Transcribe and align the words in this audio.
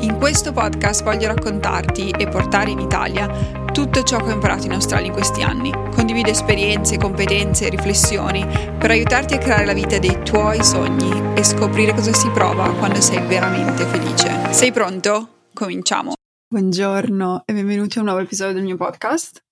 In 0.00 0.18
questo 0.18 0.52
podcast 0.52 1.02
voglio 1.02 1.28
raccontarti 1.28 2.10
e 2.10 2.28
portare 2.28 2.70
in 2.70 2.78
Italia 2.80 3.64
tutto 3.72 4.02
ciò 4.02 4.18
che 4.18 4.30
ho 4.30 4.34
imparato 4.34 4.66
in 4.66 4.72
Australia 4.72 5.06
in 5.06 5.12
questi 5.14 5.40
anni. 5.42 5.72
Condivido 5.72 6.28
esperienze, 6.28 6.98
competenze 6.98 7.66
e 7.66 7.70
riflessioni 7.70 8.44
per 8.78 8.90
aiutarti 8.90 9.34
a 9.34 9.38
creare 9.38 9.64
la 9.64 9.72
vita 9.72 9.98
dei 9.98 10.22
tuoi 10.22 10.62
sogni 10.62 11.34
e 11.34 11.42
scoprire 11.42 11.94
cosa 11.94 12.12
si 12.12 12.28
prova 12.28 12.70
quando 12.74 13.00
sei 13.00 13.26
veramente 13.26 13.86
felice. 13.86 14.52
Sei 14.52 14.70
pronto? 14.70 15.46
Cominciamo. 15.54 16.12
Buongiorno 16.46 17.44
e 17.46 17.54
benvenuti 17.54 17.96
a 17.96 18.00
un 18.02 18.08
nuovo 18.08 18.20
episodio 18.20 18.52
del 18.52 18.64
mio 18.64 18.76
podcast. 18.76 19.42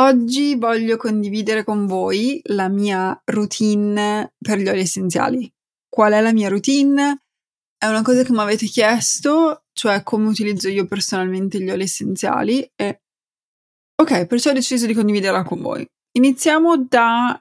Oggi 0.00 0.56
voglio 0.56 0.98
condividere 0.98 1.64
con 1.64 1.86
voi 1.86 2.38
la 2.48 2.68
mia 2.68 3.18
routine 3.24 4.34
per 4.38 4.58
gli 4.58 4.68
oli 4.68 4.80
essenziali. 4.80 5.50
Qual 5.88 6.12
è 6.12 6.20
la 6.20 6.32
mia 6.32 6.50
routine? 6.50 7.23
È 7.84 7.86
una 7.86 8.00
cosa 8.00 8.22
che 8.22 8.32
mi 8.32 8.38
avete 8.38 8.64
chiesto, 8.64 9.64
cioè 9.74 10.02
come 10.02 10.26
utilizzo 10.26 10.70
io 10.70 10.86
personalmente 10.86 11.60
gli 11.60 11.68
oli 11.68 11.82
essenziali 11.82 12.66
e 12.74 13.02
Ok, 14.00 14.24
perciò 14.24 14.50
ho 14.50 14.54
deciso 14.54 14.86
di 14.86 14.94
condividerla 14.94 15.42
con 15.42 15.60
voi. 15.60 15.86
Iniziamo 16.16 16.78
da 16.78 17.38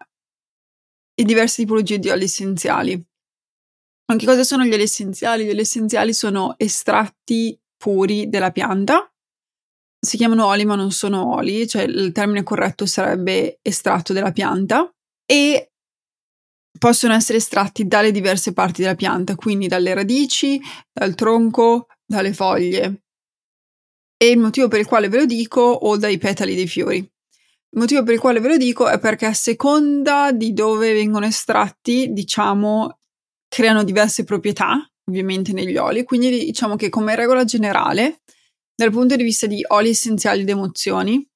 i 1.15 1.23
diverse 1.23 1.61
tipologie 1.61 1.97
di 1.97 2.09
oli 2.09 2.25
essenziali. 2.25 3.01
Anche 4.11 4.25
cosa 4.25 4.43
sono 4.43 4.65
gli 4.65 4.73
oli 4.73 4.83
essenziali? 4.83 5.45
Gli 5.45 5.49
oli 5.49 5.61
essenziali 5.61 6.13
sono 6.13 6.55
estratti 6.57 7.57
puri 7.77 8.27
della 8.27 8.51
pianta. 8.51 9.09
Si 9.97 10.17
chiamano 10.17 10.47
oli, 10.47 10.65
ma 10.65 10.75
non 10.75 10.91
sono 10.91 11.35
oli, 11.35 11.65
cioè 11.69 11.83
il 11.83 12.11
termine 12.11 12.43
corretto 12.43 12.85
sarebbe 12.85 13.59
estratto 13.61 14.11
della 14.11 14.33
pianta 14.33 14.93
e 15.25 15.72
possono 16.77 17.13
essere 17.13 17.37
estratti 17.37 17.87
dalle 17.87 18.11
diverse 18.11 18.53
parti 18.53 18.81
della 18.81 18.95
pianta, 18.95 19.35
quindi 19.35 19.67
dalle 19.67 19.93
radici, 19.93 20.59
dal 20.91 21.15
tronco, 21.15 21.87
dalle 22.05 22.33
foglie 22.33 23.03
e 24.23 24.29
il 24.29 24.39
motivo 24.39 24.69
per 24.69 24.79
il 24.79 24.85
quale 24.85 25.09
ve 25.09 25.17
lo 25.17 25.25
dico 25.25 25.59
o 25.59 25.97
dai 25.97 26.17
petali 26.17 26.55
dei 26.55 26.67
fiori. 26.67 26.97
Il 26.97 27.79
motivo 27.79 28.03
per 28.03 28.13
il 28.13 28.21
quale 28.21 28.39
ve 28.39 28.47
lo 28.47 28.57
dico 28.57 28.87
è 28.87 28.97
perché 28.97 29.25
a 29.25 29.33
seconda 29.33 30.31
di 30.31 30.53
dove 30.53 30.93
vengono 30.93 31.25
estratti, 31.25 32.13
diciamo, 32.13 32.99
creano 33.49 33.83
diverse 33.83 34.23
proprietà, 34.23 34.89
ovviamente 35.09 35.51
negli 35.51 35.75
oli, 35.75 36.05
quindi 36.05 36.29
diciamo 36.29 36.77
che 36.77 36.87
come 36.87 37.15
regola 37.15 37.43
generale, 37.43 38.21
dal 38.73 38.91
punto 38.91 39.17
di 39.17 39.23
vista 39.23 39.45
di 39.45 39.61
oli 39.67 39.89
essenziali 39.89 40.41
ed 40.41 40.49
emozioni, 40.49 41.27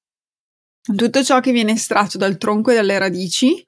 tutto 0.96 1.22
ciò 1.22 1.40
che 1.40 1.52
viene 1.52 1.72
estratto 1.72 2.16
dal 2.16 2.38
tronco 2.38 2.70
e 2.70 2.76
dalle 2.76 2.98
radici 2.98 3.67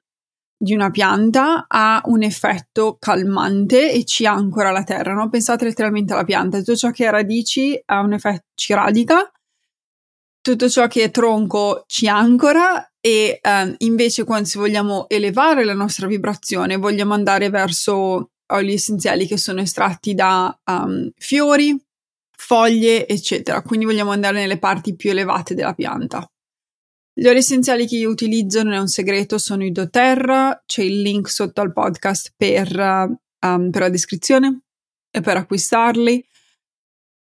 di 0.61 0.75
una 0.75 0.91
pianta 0.91 1.65
ha 1.67 2.03
un 2.05 2.21
effetto 2.21 2.97
calmante 2.99 3.91
e 3.91 4.05
ci 4.05 4.27
ancora 4.27 4.69
alla 4.69 4.83
terra, 4.83 5.13
no? 5.13 5.27
Pensate 5.27 5.65
letteralmente 5.65 6.13
alla 6.13 6.23
pianta, 6.23 6.59
tutto 6.59 6.75
ciò 6.75 6.91
che 6.91 7.09
radici 7.09 7.81
ha 7.85 7.99
un 8.01 8.13
effetto, 8.13 8.45
ci 8.53 8.75
radica, 8.75 9.31
tutto 10.39 10.69
ciò 10.69 10.85
che 10.85 11.05
è 11.05 11.09
tronco 11.09 11.83
ci 11.87 12.07
ancora 12.07 12.91
e 12.99 13.39
eh, 13.41 13.75
invece 13.79 14.23
quando 14.23 14.47
se 14.47 14.59
vogliamo 14.59 15.09
elevare 15.09 15.63
la 15.63 15.73
nostra 15.73 16.05
vibrazione 16.05 16.77
vogliamo 16.77 17.15
andare 17.15 17.49
verso 17.49 18.29
oli 18.53 18.73
essenziali 18.73 19.25
che 19.25 19.37
sono 19.37 19.61
estratti 19.61 20.13
da 20.13 20.55
um, 20.65 21.09
fiori, 21.17 21.75
foglie, 22.37 23.07
eccetera, 23.07 23.63
quindi 23.63 23.85
vogliamo 23.85 24.11
andare 24.11 24.39
nelle 24.39 24.59
parti 24.59 24.95
più 24.95 25.09
elevate 25.09 25.55
della 25.55 25.73
pianta. 25.73 26.23
Gli 27.21 27.27
oli 27.27 27.37
essenziali 27.37 27.85
che 27.85 27.97
io 27.97 28.09
utilizzo, 28.09 28.63
non 28.63 28.73
è 28.73 28.79
un 28.79 28.87
segreto, 28.87 29.37
sono 29.37 29.63
i 29.63 29.71
doTERRA, 29.71 30.63
c'è 30.65 30.81
il 30.81 31.01
link 31.03 31.29
sotto 31.29 31.61
al 31.61 31.71
podcast 31.71 32.33
per, 32.35 32.75
um, 32.75 33.69
per 33.69 33.81
la 33.81 33.89
descrizione 33.89 34.61
e 35.11 35.21
per 35.21 35.37
acquistarli. 35.37 36.27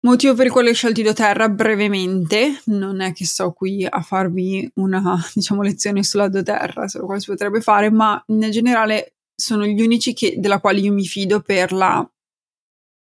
Motivo 0.01 0.33
per 0.33 0.47
il 0.47 0.51
quale 0.51 0.71
ho 0.71 0.73
scelto 0.73 0.99
i 0.99 1.03
doTERRA 1.03 1.47
brevemente, 1.47 2.63
non 2.65 2.99
è 2.99 3.13
che 3.13 3.23
sto 3.23 3.53
qui 3.53 3.85
a 3.85 4.01
farvi 4.01 4.69
una 4.73 5.23
diciamo, 5.33 5.61
lezione 5.61 6.03
sulla 6.03 6.27
doTERRA, 6.27 6.89
solo 6.89 7.05
quale 7.05 7.21
si 7.21 7.27
potrebbe 7.27 7.61
fare, 7.61 7.89
ma 7.89 8.21
in 8.27 8.45
generale 8.51 9.13
sono 9.33 9.65
gli 9.65 9.79
unici 9.79 10.13
che, 10.13 10.35
della 10.37 10.59
quale 10.59 10.81
io 10.81 10.91
mi 10.91 11.05
fido 11.05 11.39
per 11.39 11.71
la 11.71 12.05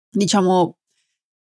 diciamo 0.08 0.78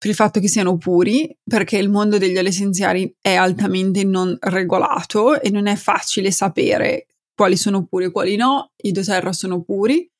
per 0.02 0.10
il 0.10 0.16
fatto 0.16 0.40
che 0.40 0.48
siano 0.48 0.78
puri, 0.78 1.32
perché 1.44 1.78
il 1.78 1.88
mondo 1.88 2.18
degli 2.18 2.36
essenziali 2.36 3.14
è 3.20 3.34
altamente 3.34 4.02
non 4.02 4.36
regolato 4.40 5.40
e 5.40 5.48
non 5.48 5.68
è 5.68 5.76
facile 5.76 6.32
sapere 6.32 7.06
quali 7.32 7.56
sono 7.56 7.84
puri 7.84 8.06
e 8.06 8.10
quali 8.10 8.34
no. 8.34 8.72
I 8.78 8.90
doTERRA 8.90 9.32
sono 9.32 9.62
puri. 9.62 10.10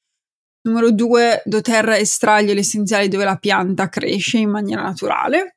Numero 0.69 0.92
due, 0.92 1.42
doTERRA 1.44 1.98
estrae 1.98 2.44
gli 2.44 2.56
essenziali 2.56 3.09
dove 3.09 3.25
la 3.25 3.34
pianta 3.38 3.88
cresce 3.88 4.38
in 4.38 4.50
maniera 4.50 4.82
naturale. 4.82 5.56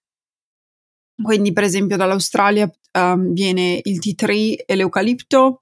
Quindi, 1.22 1.54
per 1.54 1.64
esempio, 1.64 1.96
dall'Australia 1.96 2.68
um, 2.94 3.32
viene 3.32 3.80
il 3.84 4.00
tea 4.00 4.14
tree 4.16 4.66
e 4.66 4.74
l'eucalipto. 4.74 5.62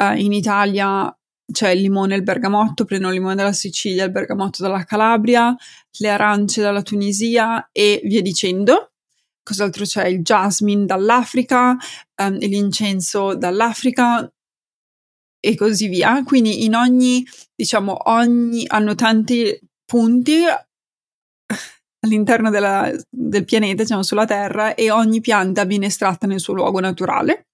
Uh, 0.00 0.16
in 0.16 0.32
Italia 0.32 1.14
c'è 1.50 1.70
il 1.70 1.80
limone 1.80 2.14
e 2.14 2.18
il 2.18 2.22
bergamotto, 2.22 2.84
prendono 2.84 3.12
il 3.12 3.18
limone 3.18 3.34
dalla 3.34 3.52
Sicilia, 3.52 4.04
il 4.04 4.10
bergamotto 4.10 4.62
dalla 4.62 4.84
Calabria, 4.84 5.56
le 5.98 6.08
arance 6.08 6.60
dalla 6.60 6.82
Tunisia 6.82 7.70
e 7.72 8.00
via 8.04 8.20
dicendo. 8.20 8.92
Cos'altro 9.42 9.84
c'è? 9.84 10.06
Il 10.06 10.20
jasmine 10.20 10.84
dall'Africa, 10.84 11.74
um, 12.22 12.36
l'incenso 12.38 13.34
dall'Africa 13.34 14.30
e 15.40 15.54
così 15.56 15.88
via. 15.88 16.22
Quindi 16.22 16.64
in 16.64 16.74
ogni, 16.74 17.24
diciamo, 17.54 18.10
ogni, 18.10 18.64
hanno 18.66 18.94
tanti 18.94 19.58
punti 19.86 20.40
all'interno 22.04 22.50
della, 22.50 22.92
del 23.08 23.44
pianeta, 23.44 23.84
diciamo 23.84 24.02
sulla 24.02 24.26
Terra, 24.26 24.74
e 24.74 24.90
ogni 24.90 25.22
pianta 25.22 25.64
viene 25.64 25.86
estratta 25.86 26.26
nel 26.26 26.40
suo 26.40 26.52
luogo 26.52 26.78
naturale, 26.80 27.46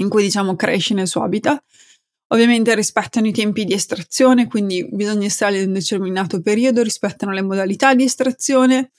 in 0.00 0.08
cui 0.08 0.24
diciamo 0.24 0.56
cresce 0.56 0.94
nel 0.94 1.06
suo 1.06 1.22
habitat 1.22 1.62
Ovviamente 2.28 2.74
rispettano 2.74 3.26
i 3.26 3.32
tempi 3.32 3.64
di 3.64 3.74
estrazione, 3.74 4.46
quindi 4.46 4.86
bisogna 4.90 5.26
estrarli 5.26 5.60
in 5.60 5.68
un 5.68 5.74
determinato 5.74 6.40
periodo, 6.40 6.82
rispettano 6.82 7.32
le 7.32 7.42
modalità 7.42 7.94
di 7.94 8.04
estrazione 8.04 8.92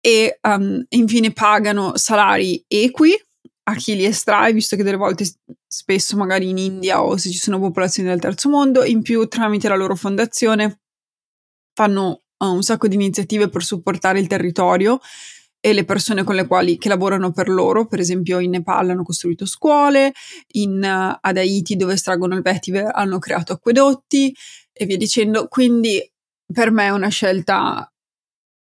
e 0.00 0.38
um, 0.42 0.84
infine 0.90 1.32
pagano 1.32 1.96
salari 1.96 2.62
equi 2.68 3.18
a 3.64 3.74
chi 3.74 3.96
li 3.96 4.04
estrae, 4.04 4.52
visto 4.52 4.76
che 4.76 4.82
delle 4.82 4.96
volte 4.96 5.24
spesso 5.66 6.16
magari 6.16 6.48
in 6.48 6.58
India 6.58 7.02
o 7.02 7.16
se 7.16 7.30
ci 7.30 7.38
sono 7.38 7.58
popolazioni 7.58 8.08
del 8.08 8.20
terzo 8.20 8.48
mondo, 8.48 8.84
in 8.84 9.02
più 9.02 9.26
tramite 9.28 9.68
la 9.68 9.76
loro 9.76 9.94
fondazione 9.94 10.80
fanno 11.74 12.22
uh, 12.38 12.46
un 12.46 12.62
sacco 12.62 12.88
di 12.88 12.94
iniziative 12.94 13.48
per 13.48 13.62
supportare 13.62 14.20
il 14.20 14.26
territorio 14.26 15.00
e 15.60 15.72
le 15.72 15.84
persone 15.84 16.22
con 16.24 16.34
le 16.34 16.46
quali 16.46 16.78
che 16.78 16.88
lavorano 16.88 17.32
per 17.32 17.48
loro, 17.48 17.86
per 17.86 18.00
esempio 18.00 18.38
in 18.38 18.50
Nepal 18.50 18.90
hanno 18.90 19.02
costruito 19.02 19.44
scuole, 19.46 20.12
in, 20.52 20.76
uh, 20.82 21.18
ad 21.20 21.36
Haiti 21.36 21.76
dove 21.76 21.94
estraggono 21.94 22.36
il 22.36 22.42
vetiver 22.42 22.90
hanno 22.92 23.18
creato 23.18 23.54
acquedotti 23.54 24.34
e 24.72 24.86
via 24.86 24.96
dicendo. 24.96 25.48
Quindi 25.48 26.00
per 26.52 26.70
me 26.70 26.86
è 26.86 26.90
una 26.90 27.08
scelta 27.08 27.90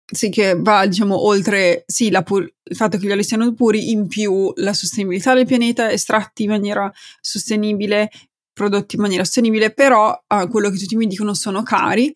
sì, 0.09 0.31
che 0.31 0.57
va 0.57 0.87
diciamo 0.87 1.27
oltre 1.27 1.85
sì, 1.87 2.11
pur- 2.25 2.51
il 2.63 2.77
fatto 2.77 2.97
che 2.97 3.07
gli 3.07 3.11
oli 3.11 3.25
siano 3.25 3.53
puri, 3.55 3.91
in 3.91 4.07
più 4.07 4.53
la 4.57 4.73
sostenibilità 4.73 5.35
del 5.35 5.47
pianeta, 5.47 5.91
estratti 5.91 6.45
in 6.45 6.51
maniera 6.51 6.91
sostenibile, 7.21 8.11
prodotti 8.53 8.97
in 8.97 9.03
maniera 9.03 9.25
sostenibile, 9.25 9.73
però 9.73 10.17
uh, 10.29 10.49
quello 10.49 10.71
che 10.71 10.79
tutti 10.79 10.97
mi 10.97 11.07
dicono 11.07 11.35
sono 11.35 11.63
cari 11.63 12.15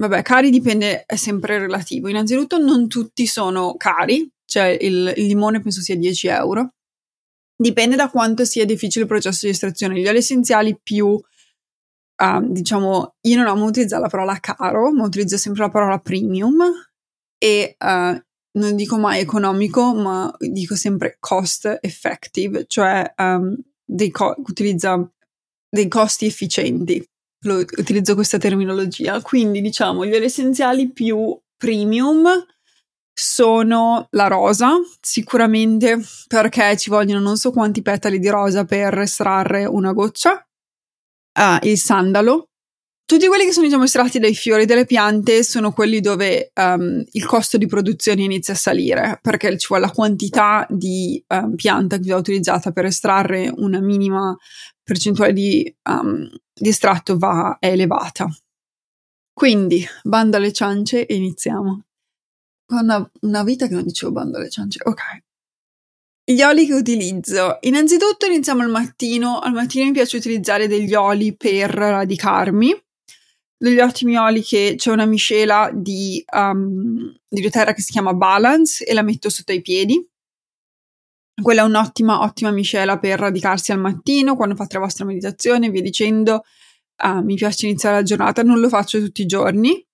Vabbè, 0.00 0.22
cari 0.22 0.48
dipende, 0.48 1.04
è 1.04 1.16
sempre 1.16 1.58
relativo. 1.58 2.08
Innanzitutto 2.08 2.56
non 2.56 2.88
tutti 2.88 3.26
sono 3.26 3.74
cari, 3.76 4.26
cioè 4.46 4.68
il, 4.80 5.12
il 5.14 5.26
limone 5.26 5.60
penso 5.60 5.82
sia 5.82 5.94
10 5.94 6.26
euro. 6.28 6.72
Dipende 7.54 7.96
da 7.96 8.08
quanto 8.08 8.46
sia 8.46 8.64
difficile 8.64 9.02
il 9.04 9.10
processo 9.10 9.44
di 9.44 9.52
estrazione. 9.52 10.00
Gli 10.00 10.08
oli 10.08 10.16
essenziali 10.16 10.80
più, 10.82 11.06
uh, 11.08 12.50
diciamo, 12.50 13.16
io 13.20 13.36
non 13.36 13.46
amo 13.46 13.66
utilizzare 13.66 14.00
la 14.00 14.08
parola 14.08 14.40
caro, 14.40 14.90
ma 14.90 15.04
utilizzo 15.04 15.36
sempre 15.36 15.64
la 15.64 15.70
parola 15.70 15.98
premium 15.98 16.62
e 17.36 17.76
uh, 17.78 18.22
non 18.58 18.76
dico 18.76 18.96
mai 18.98 19.20
economico, 19.20 19.92
ma 19.92 20.34
dico 20.38 20.76
sempre 20.76 21.18
cost 21.20 21.76
effective, 21.82 22.64
cioè 22.66 23.12
um, 23.18 23.54
dei 23.84 24.10
co- 24.10 24.34
utilizza 24.38 24.98
dei 25.68 25.88
costi 25.88 26.24
efficienti 26.24 27.06
lo, 27.44 27.58
utilizzo 27.58 28.14
questa 28.14 28.38
terminologia. 28.38 29.20
Quindi 29.22 29.60
diciamo 29.60 30.04
gli 30.04 30.14
oli 30.14 30.24
essenziali 30.24 30.90
più 30.90 31.38
premium 31.56 32.28
sono 33.12 34.06
la 34.10 34.28
rosa, 34.28 34.76
sicuramente 35.00 36.00
perché 36.26 36.76
ci 36.76 36.88
vogliono 36.88 37.20
non 37.20 37.36
so 37.36 37.50
quanti 37.50 37.82
petali 37.82 38.18
di 38.18 38.28
rosa 38.28 38.64
per 38.64 38.98
estrarre 38.98 39.66
una 39.66 39.92
goccia. 39.92 40.46
uh, 41.38 41.66
il 41.66 41.78
sandalo. 41.78 42.49
Tutti 43.10 43.26
quelli 43.26 43.44
che 43.44 43.50
sono 43.50 43.66
diciamo, 43.66 43.82
estratti 43.82 44.20
dai 44.20 44.36
fiori 44.36 44.66
delle 44.66 44.86
piante 44.86 45.42
sono 45.42 45.72
quelli 45.72 45.98
dove 45.98 46.52
um, 46.54 47.02
il 47.10 47.26
costo 47.26 47.58
di 47.58 47.66
produzione 47.66 48.22
inizia 48.22 48.54
a 48.54 48.56
salire 48.56 49.18
perché 49.20 49.58
ci 49.58 49.66
vuole 49.66 49.86
la 49.86 49.90
quantità 49.90 50.64
di 50.70 51.20
um, 51.26 51.56
pianta 51.56 51.96
che 51.96 52.02
viene 52.02 52.20
utilizzata 52.20 52.70
per 52.70 52.84
estrarre 52.84 53.52
una 53.56 53.80
minima 53.80 54.38
percentuale 54.80 55.32
di, 55.32 55.76
um, 55.90 56.30
di 56.54 56.68
estratto 56.68 57.18
va, 57.18 57.56
è 57.58 57.72
elevata. 57.72 58.28
Quindi, 59.32 59.84
bando 60.04 60.36
alle 60.36 60.52
ciance 60.52 61.04
e 61.04 61.16
iniziamo. 61.16 61.82
Una, 62.68 63.10
una 63.22 63.42
vita 63.42 63.66
che 63.66 63.74
non 63.74 63.82
dicevo 63.82 64.12
bando 64.12 64.36
alle 64.36 64.50
ciance. 64.50 64.78
Ok. 64.84 65.00
Gli 66.22 66.42
oli 66.42 66.64
che 66.64 66.74
utilizzo. 66.74 67.58
Innanzitutto 67.62 68.26
iniziamo 68.26 68.62
al 68.62 68.70
mattino. 68.70 69.40
Al 69.40 69.52
mattino 69.52 69.86
mi 69.86 69.90
piace 69.90 70.16
utilizzare 70.16 70.68
degli 70.68 70.94
oli 70.94 71.36
per 71.36 71.70
radicarmi. 71.70 72.88
Degli 73.62 73.78
ottimi 73.78 74.16
oli 74.16 74.42
che 74.42 74.76
c'è 74.78 74.90
una 74.90 75.04
miscela 75.04 75.70
di, 75.70 76.24
um, 76.32 77.14
di 77.28 77.42
doTERRA 77.42 77.74
che 77.74 77.82
si 77.82 77.92
chiama 77.92 78.14
Balance 78.14 78.82
e 78.86 78.94
la 78.94 79.02
metto 79.02 79.28
sotto 79.28 79.52
i 79.52 79.60
piedi. 79.60 80.02
Quella 81.42 81.60
è 81.60 81.64
un'ottima, 81.64 82.22
ottima 82.22 82.52
miscela 82.52 82.98
per 82.98 83.18
radicarsi 83.18 83.70
al 83.70 83.78
mattino, 83.78 84.34
quando 84.34 84.54
fate 84.54 84.78
la 84.78 84.84
vostra 84.84 85.04
meditazione 85.04 85.68
via 85.68 85.82
dicendo. 85.82 86.44
Uh, 87.02 87.22
mi 87.22 87.34
piace 87.34 87.66
iniziare 87.66 87.96
la 87.96 88.02
giornata, 88.02 88.42
non 88.42 88.60
lo 88.60 88.68
faccio 88.70 88.98
tutti 88.98 89.20
i 89.20 89.26
giorni, 89.26 89.86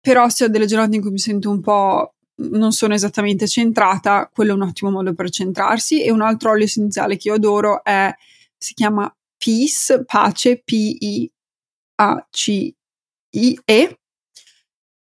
però 0.00 0.28
se 0.28 0.46
ho 0.46 0.48
delle 0.48 0.66
giornate 0.66 0.96
in 0.96 1.02
cui 1.02 1.12
mi 1.12 1.18
sento 1.18 1.50
un 1.50 1.60
po' 1.60 2.14
non 2.36 2.72
sono 2.72 2.94
esattamente 2.94 3.46
centrata, 3.46 4.28
quello 4.32 4.50
è 4.50 4.54
un 4.54 4.62
ottimo 4.62 4.90
modo 4.90 5.14
per 5.14 5.30
centrarsi. 5.30 6.02
E 6.02 6.10
un 6.10 6.20
altro 6.20 6.50
olio 6.50 6.64
essenziale 6.64 7.16
che 7.16 7.28
io 7.28 7.34
adoro 7.34 7.84
è, 7.84 8.12
si 8.58 8.74
chiama 8.74 9.08
Peace, 9.36 10.04
Pace, 10.04 10.62
P-I-A-C-I-E, 13.34 13.98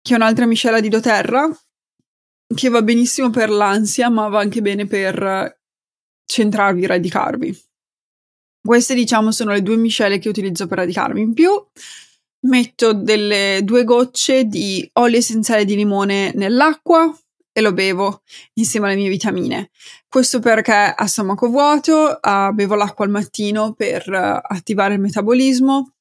che 0.01 0.13
è 0.13 0.17
un'altra 0.17 0.47
miscela 0.47 0.81
di 0.81 0.89
doTERRA, 0.89 1.51
che 2.55 2.69
va 2.69 2.83
benissimo 2.83 3.31
per 3.31 3.51
l'ansia, 3.51 4.09
ma 4.09 4.29
va 4.29 4.41
anche 4.41 4.63
bene 4.63 4.87
per 4.87 5.61
centrarvi, 6.25 6.87
radicarvi. 6.87 7.63
Queste, 8.67 8.95
diciamo, 8.95 9.31
sono 9.31 9.53
le 9.53 9.63
due 9.63 9.77
miscele 9.77 10.19
che 10.19 10.29
utilizzo 10.29 10.67
per 10.67 10.79
radicarmi. 10.79 11.21
In 11.21 11.35
più, 11.35 11.51
metto 12.47 12.93
delle 12.93 13.61
due 13.65 13.85
gocce 13.85 14.45
di 14.45 14.89
olio 14.95 15.19
essenziale 15.19 15.65
di 15.65 15.77
limone 15.77 16.33
nell'acqua 16.35 17.15
e 17.55 17.61
lo 17.61 17.73
bevo 17.73 18.23
insieme 18.55 18.87
alle 18.87 18.97
mie 18.97 19.09
vitamine. 19.11 19.71
Questo 20.09 20.41
perché 20.41 20.73
a 20.73 21.07
stomaco 21.07 21.49
vuoto 21.49 22.19
uh, 22.21 22.53
bevo 22.53 22.75
l'acqua 22.75 23.05
al 23.05 23.11
mattino 23.11 23.75
per 23.75 24.09
uh, 24.09 24.41
attivare 24.43 24.95
il 24.95 25.01
metabolismo. 25.01 25.93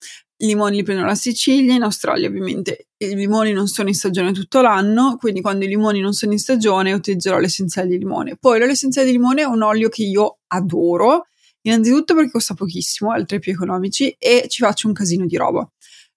Limoni 0.45 0.77
li 0.77 0.83
prendo 0.83 1.03
alla 1.03 1.15
Sicilia, 1.15 1.73
in 1.73 1.83
Australia 1.83 2.27
ovviamente 2.27 2.87
i 2.97 3.15
limoni 3.15 3.51
non 3.51 3.67
sono 3.67 3.89
in 3.89 3.93
stagione 3.93 4.31
tutto 4.31 4.61
l'anno, 4.61 5.17
quindi 5.17 5.41
quando 5.41 5.65
i 5.65 5.67
limoni 5.67 5.99
non 5.99 6.13
sono 6.13 6.31
in 6.31 6.39
stagione 6.39 6.93
utilizzerò 6.93 7.37
l'essenziale 7.37 7.87
di 7.87 7.97
limone. 7.97 8.37
Poi 8.39 8.57
l'olio 8.57 8.73
essenziale 8.73 9.07
di 9.07 9.13
limone 9.13 9.41
è 9.41 9.45
un 9.45 9.61
olio 9.61 9.89
che 9.89 10.03
io 10.03 10.39
adoro, 10.47 11.27
innanzitutto 11.61 12.15
perché 12.15 12.31
costa 12.31 12.53
pochissimo, 12.53 13.11
altri 13.11 13.39
più 13.39 13.51
economici 13.51 14.15
e 14.17 14.45
ci 14.47 14.63
faccio 14.63 14.87
un 14.87 14.93
casino 14.93 15.25
di 15.25 15.37
roba. 15.37 15.67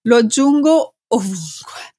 Lo 0.02 0.16
aggiungo 0.16 0.94
ovunque 1.08 1.94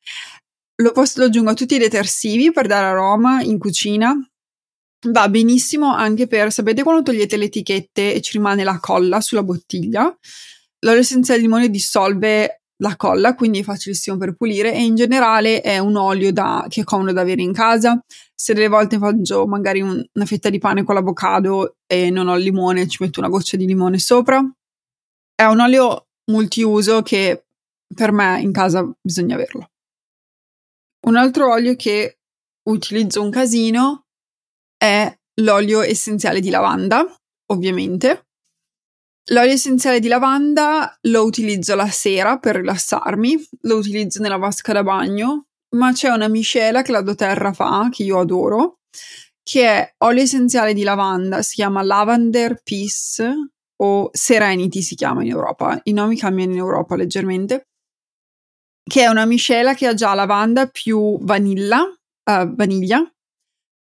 lo, 0.78 0.92
posso, 0.92 1.20
lo 1.20 1.26
aggiungo 1.26 1.52
a 1.52 1.54
tutti 1.54 1.76
i 1.76 1.80
detersivi 1.80 2.52
per 2.52 2.68
dare 2.68 2.88
aroma 2.88 3.42
in 3.42 3.58
cucina. 3.58 4.14
Va 5.08 5.30
benissimo 5.30 5.94
anche 5.94 6.28
per, 6.28 6.52
sapete 6.52 6.84
quando 6.84 7.04
togliete 7.04 7.38
le 7.38 7.46
etichette 7.46 8.14
e 8.14 8.22
ci 8.22 8.34
rimane 8.34 8.64
la 8.64 8.80
colla 8.80 9.22
sulla 9.22 9.44
bottiglia? 9.44 10.16
L'olio 10.86 11.00
essenziale 11.00 11.40
di 11.40 11.48
limone 11.48 11.70
dissolve 11.70 12.62
la 12.78 12.96
colla, 12.96 13.34
quindi 13.34 13.60
è 13.60 13.64
facilissimo 13.64 14.18
per 14.18 14.36
pulire 14.36 14.72
e 14.74 14.84
in 14.84 14.96
generale 14.96 15.62
è 15.62 15.80
un 15.80 15.96
olio 15.96 16.32
da, 16.32 16.66
che 16.70 16.82
è 16.82 16.84
comodo 16.84 17.12
da 17.12 17.22
avere 17.22 17.42
in 17.42 17.54
casa. 17.54 18.00
Se 18.36 18.54
delle 18.54 18.68
volte 18.68 19.00
faccio 19.00 19.48
magari 19.48 19.82
un, 19.82 20.04
una 20.14 20.26
fetta 20.26 20.50
di 20.50 20.60
pane 20.60 20.84
con 20.84 20.94
l'avocado 20.94 21.78
e 21.88 22.12
non 22.12 22.28
ho 22.28 22.38
il 22.38 22.44
limone, 22.44 22.88
ci 22.88 23.02
metto 23.02 23.20
una 23.20 23.30
goccia 23.30 23.58
di 23.58 23.66
limone 23.66 23.98
sopra. 23.98 24.44
È 25.34 25.44
un 25.44 25.60
olio 25.60 26.08
multiuso 26.32 27.02
che 27.02 27.46
per 27.94 28.12
me 28.12 28.40
in 28.42 28.52
casa 28.52 28.88
bisogna 29.02 29.36
averlo. 29.36 29.72
Un 31.08 31.16
altro 31.16 31.52
olio 31.52 31.76
che 31.76 32.20
utilizzo 32.70 33.24
un 33.24 33.32
casino 33.32 34.06
è 34.78 35.12
l'olio 35.42 35.82
essenziale 35.82 36.42
di 36.42 36.50
lavanda, 36.50 37.06
ovviamente. 37.52 38.25
L'olio 39.30 39.54
essenziale 39.54 40.00
di 40.00 40.08
lavanda 40.08 40.96
lo 41.04 41.24
utilizzo 41.24 41.76
la 41.76 41.90
sera 41.90 42.38
per 42.38 42.58
rilassarmi, 42.58 43.48
lo 43.62 43.78
utilizzo 43.78 44.22
nella 44.22 44.38
vasca 44.38 44.74
da 44.74 44.84
bagno, 44.84 45.48
ma 45.76 45.92
c'è 45.92 46.10
una 46.10 46.28
miscela 46.28 46.84
che 46.84 46.92
la 46.92 47.02
doTERRA 47.02 47.54
fa, 47.54 47.90
che 47.92 48.04
io 48.04 48.20
adoro, 48.20 48.80
che 49.42 49.68
è 49.68 49.94
olio 50.00 50.22
essenziale 50.22 50.74
di 50.74 50.84
lavanda, 50.84 51.42
si 51.42 51.56
chiama 51.56 51.82
Lavender 51.82 52.62
Peace 52.64 53.52
o 53.78 54.10
Serenity 54.14 54.82
si 54.82 54.96
chiama 54.96 55.24
in 55.24 55.30
Europa, 55.30 55.80
i 55.84 55.92
nomi 55.92 56.16
cambiano 56.18 56.54
in 56.54 56.58
Europa 56.60 56.96
leggermente 56.96 57.68
che 58.88 59.02
è 59.02 59.08
una 59.08 59.26
miscela 59.26 59.74
che 59.74 59.88
ha 59.88 59.94
già 59.96 60.14
lavanda 60.14 60.68
più 60.68 61.18
vanilla, 61.22 61.82
uh, 61.82 62.56
vaniglia, 62.56 63.04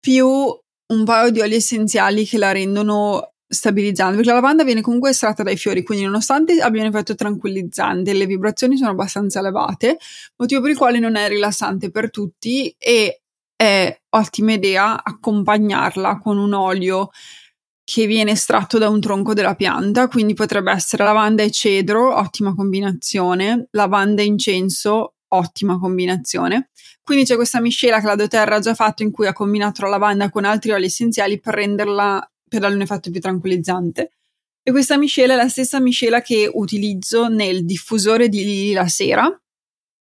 più 0.00 0.26
un 0.26 1.04
paio 1.04 1.30
di 1.30 1.40
oli 1.40 1.56
essenziali 1.56 2.24
che 2.24 2.38
la 2.38 2.52
rendono 2.52 3.33
stabilizzante, 3.46 4.16
perché 4.16 4.30
la 4.30 4.36
lavanda 4.36 4.64
viene 4.64 4.80
comunque 4.80 5.10
estratta 5.10 5.42
dai 5.42 5.56
fiori, 5.56 5.82
quindi 5.82 6.04
nonostante 6.04 6.60
abbia 6.60 6.82
un 6.82 6.88
effetto 6.88 7.14
tranquillizzante, 7.14 8.12
le 8.12 8.26
vibrazioni 8.26 8.76
sono 8.76 8.90
abbastanza 8.90 9.38
elevate, 9.40 9.98
motivo 10.36 10.60
per 10.60 10.70
il 10.70 10.76
quale 10.76 10.98
non 10.98 11.16
è 11.16 11.28
rilassante 11.28 11.90
per 11.90 12.10
tutti 12.10 12.74
e 12.78 13.20
è 13.56 14.00
ottima 14.10 14.52
idea 14.52 15.02
accompagnarla 15.02 16.18
con 16.18 16.38
un 16.38 16.52
olio 16.52 17.10
che 17.84 18.06
viene 18.06 18.32
estratto 18.32 18.78
da 18.78 18.88
un 18.88 18.98
tronco 19.00 19.34
della 19.34 19.54
pianta, 19.54 20.08
quindi 20.08 20.34
potrebbe 20.34 20.72
essere 20.72 21.04
lavanda 21.04 21.42
e 21.42 21.50
cedro, 21.50 22.16
ottima 22.16 22.54
combinazione, 22.54 23.68
lavanda 23.72 24.22
e 24.22 24.24
incenso, 24.24 25.16
ottima 25.28 25.78
combinazione. 25.78 26.70
Quindi 27.02 27.26
c'è 27.26 27.34
questa 27.36 27.60
miscela 27.60 28.00
che 28.00 28.06
la 28.06 28.14
doTERRA 28.16 28.56
ha 28.56 28.60
già 28.60 28.74
fatto 28.74 29.02
in 29.02 29.10
cui 29.10 29.26
ha 29.26 29.34
combinato 29.34 29.82
la 29.82 29.90
lavanda 29.90 30.30
con 30.30 30.46
altri 30.46 30.72
oli 30.72 30.86
essenziali 30.86 31.38
per 31.38 31.54
renderla, 31.54 32.32
per 32.54 32.62
darle 32.62 32.76
un 32.76 32.82
effetto 32.82 33.10
più 33.10 33.20
tranquillizzante. 33.20 34.12
E 34.62 34.70
questa 34.70 34.96
miscela 34.96 35.34
è 35.34 35.36
la 35.36 35.48
stessa 35.48 35.80
miscela 35.80 36.22
che 36.22 36.50
utilizzo 36.52 37.28
nel 37.28 37.64
diffusore 37.64 38.28
di 38.28 38.44
Lili 38.44 38.72
la 38.72 38.88
sera. 38.88 39.30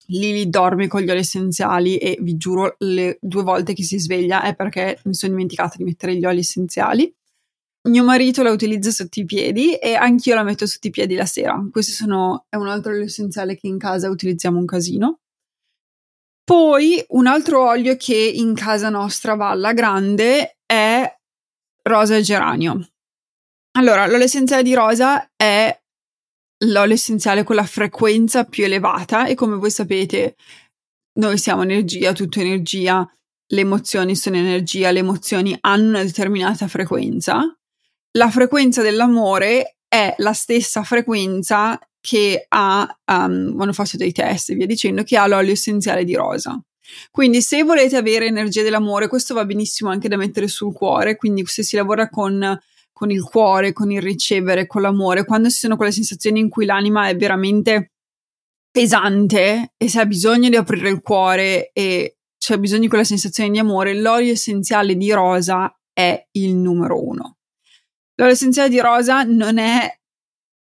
Lili 0.08 0.48
dorme 0.48 0.86
con 0.86 1.00
gli 1.00 1.10
oli 1.10 1.20
essenziali 1.20 1.96
e 1.96 2.18
vi 2.20 2.36
giuro 2.36 2.76
le 2.78 3.18
due 3.20 3.42
volte 3.42 3.72
che 3.72 3.82
si 3.82 3.98
sveglia 3.98 4.42
è 4.42 4.54
perché 4.54 5.00
mi 5.04 5.14
sono 5.14 5.32
dimenticata 5.32 5.76
di 5.76 5.84
mettere 5.84 6.14
gli 6.14 6.24
oli 6.24 6.40
essenziali 6.40 7.12
mio 7.88 8.04
marito 8.04 8.42
la 8.42 8.50
utilizza 8.50 8.90
sotto 8.90 9.20
i 9.20 9.24
piedi 9.24 9.74
e 9.74 9.94
anch'io 9.94 10.34
la 10.34 10.42
metto 10.42 10.66
sotto 10.66 10.86
i 10.86 10.90
piedi 10.90 11.14
la 11.14 11.26
sera. 11.26 11.62
Questo 11.70 11.92
sono, 11.92 12.46
è 12.48 12.56
un 12.56 12.68
altro 12.68 12.92
olio 12.92 13.04
essenziale 13.04 13.56
che 13.56 13.66
in 13.66 13.78
casa 13.78 14.08
utilizziamo 14.08 14.58
un 14.58 14.66
casino. 14.66 15.18
Poi 16.42 17.04
un 17.08 17.26
altro 17.26 17.66
olio 17.66 17.96
che 17.96 18.16
in 18.16 18.54
casa 18.54 18.88
nostra 18.90 19.34
va 19.34 19.50
alla 19.50 19.72
grande 19.72 20.58
è 20.64 21.10
rosa 21.88 22.16
e 22.16 22.22
geranio. 22.22 22.88
Allora, 23.76 24.06
l'olio 24.06 24.24
essenziale 24.24 24.62
di 24.62 24.74
rosa 24.74 25.30
è 25.36 25.76
l'olio 26.66 26.94
essenziale 26.94 27.42
con 27.42 27.56
la 27.56 27.64
frequenza 27.64 28.44
più 28.44 28.64
elevata 28.64 29.26
e 29.26 29.34
come 29.34 29.56
voi 29.56 29.70
sapete 29.70 30.36
noi 31.18 31.38
siamo 31.38 31.62
energia, 31.62 32.12
tutto 32.12 32.40
energia, 32.40 33.08
le 33.52 33.60
emozioni 33.60 34.16
sono 34.16 34.36
energia, 34.36 34.90
le 34.90 35.00
emozioni 35.00 35.56
hanno 35.60 35.88
una 35.88 36.02
determinata 36.02 36.66
frequenza 36.68 37.56
la 38.16 38.30
frequenza 38.30 38.82
dell'amore 38.82 39.78
è 39.88 40.14
la 40.18 40.32
stessa 40.32 40.82
frequenza 40.82 41.78
che 42.00 42.46
ha, 42.48 43.00
um, 43.12 43.54
quando 43.54 43.72
faccio 43.72 43.96
dei 43.96 44.12
test 44.12 44.50
e 44.50 44.54
via 44.54 44.66
dicendo, 44.66 45.02
che 45.02 45.16
ha 45.16 45.26
l'olio 45.26 45.52
essenziale 45.52 46.04
di 46.04 46.14
rosa. 46.14 46.60
Quindi 47.10 47.42
se 47.42 47.62
volete 47.62 47.96
avere 47.96 48.26
energia 48.26 48.62
dell'amore, 48.62 49.08
questo 49.08 49.34
va 49.34 49.44
benissimo 49.44 49.90
anche 49.90 50.08
da 50.08 50.16
mettere 50.16 50.48
sul 50.48 50.72
cuore, 50.72 51.16
quindi 51.16 51.44
se 51.46 51.62
si 51.62 51.76
lavora 51.76 52.08
con, 52.08 52.58
con 52.92 53.10
il 53.10 53.22
cuore, 53.22 53.72
con 53.72 53.90
il 53.90 54.02
ricevere, 54.02 54.66
con 54.66 54.82
l'amore, 54.82 55.24
quando 55.24 55.48
ci 55.48 55.56
sono 55.56 55.76
quelle 55.76 55.92
sensazioni 55.92 56.40
in 56.40 56.48
cui 56.48 56.66
l'anima 56.66 57.08
è 57.08 57.16
veramente 57.16 57.92
pesante 58.70 59.72
e 59.76 59.88
se 59.88 60.00
ha 60.00 60.06
bisogno 60.06 60.48
di 60.48 60.56
aprire 60.56 60.88
il 60.88 61.00
cuore 61.00 61.70
e 61.72 62.16
c'è 62.36 62.58
bisogno 62.58 62.80
di 62.80 62.88
quella 62.88 63.04
sensazione 63.04 63.50
di 63.50 63.58
amore, 63.58 63.94
l'olio 63.94 64.32
essenziale 64.32 64.96
di 64.96 65.10
rosa 65.12 65.74
è 65.92 66.26
il 66.32 66.54
numero 66.54 67.02
uno. 67.02 67.36
L'olio 68.16 68.32
essenziale 68.32 68.68
di 68.68 68.80
rosa 68.80 69.22
non 69.22 69.58
è, 69.58 70.00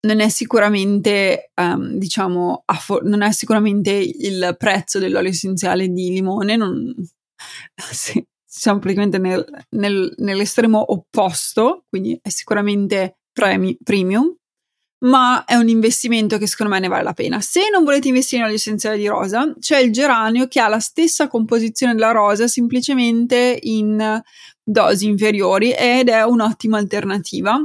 non 0.01 0.19
è 0.19 0.29
sicuramente, 0.29 1.51
um, 1.55 1.97
diciamo, 1.97 2.63
affo- 2.65 3.01
non 3.03 3.21
è 3.21 3.31
sicuramente 3.31 3.91
il 3.91 4.55
prezzo 4.57 4.99
dell'olio 4.99 5.29
essenziale 5.29 5.89
di 5.89 6.11
limone, 6.11 6.55
non, 6.55 6.93
sì, 7.91 8.23
siamo 8.45 8.79
praticamente 8.79 9.17
nel, 9.17 9.45
nel, 9.71 10.13
nell'estremo 10.17 10.91
opposto, 10.91 11.85
quindi 11.89 12.17
è 12.21 12.29
sicuramente 12.29 13.17
premi- 13.31 13.77
premium, 13.83 14.35
ma 14.99 15.45
è 15.45 15.55
un 15.55 15.67
investimento 15.67 16.37
che 16.37 16.47
secondo 16.47 16.73
me 16.73 16.79
ne 16.79 16.87
vale 16.87 17.03
la 17.03 17.13
pena. 17.13 17.39
Se 17.41 17.69
non 17.71 17.83
volete 17.83 18.07
investire 18.07 18.41
nell'olio 18.41 18.59
essenziale 18.59 18.97
di 18.97 19.07
rosa, 19.07 19.53
c'è 19.59 19.77
il 19.79 19.91
geranio 19.91 20.47
che 20.47 20.59
ha 20.59 20.67
la 20.67 20.79
stessa 20.79 21.27
composizione 21.27 21.93
della 21.93 22.11
rosa, 22.11 22.47
semplicemente 22.47 23.59
in 23.61 24.21
dosi 24.63 25.05
inferiori 25.05 25.71
ed 25.71 26.09
è 26.09 26.23
un'ottima 26.23 26.77
alternativa. 26.77 27.59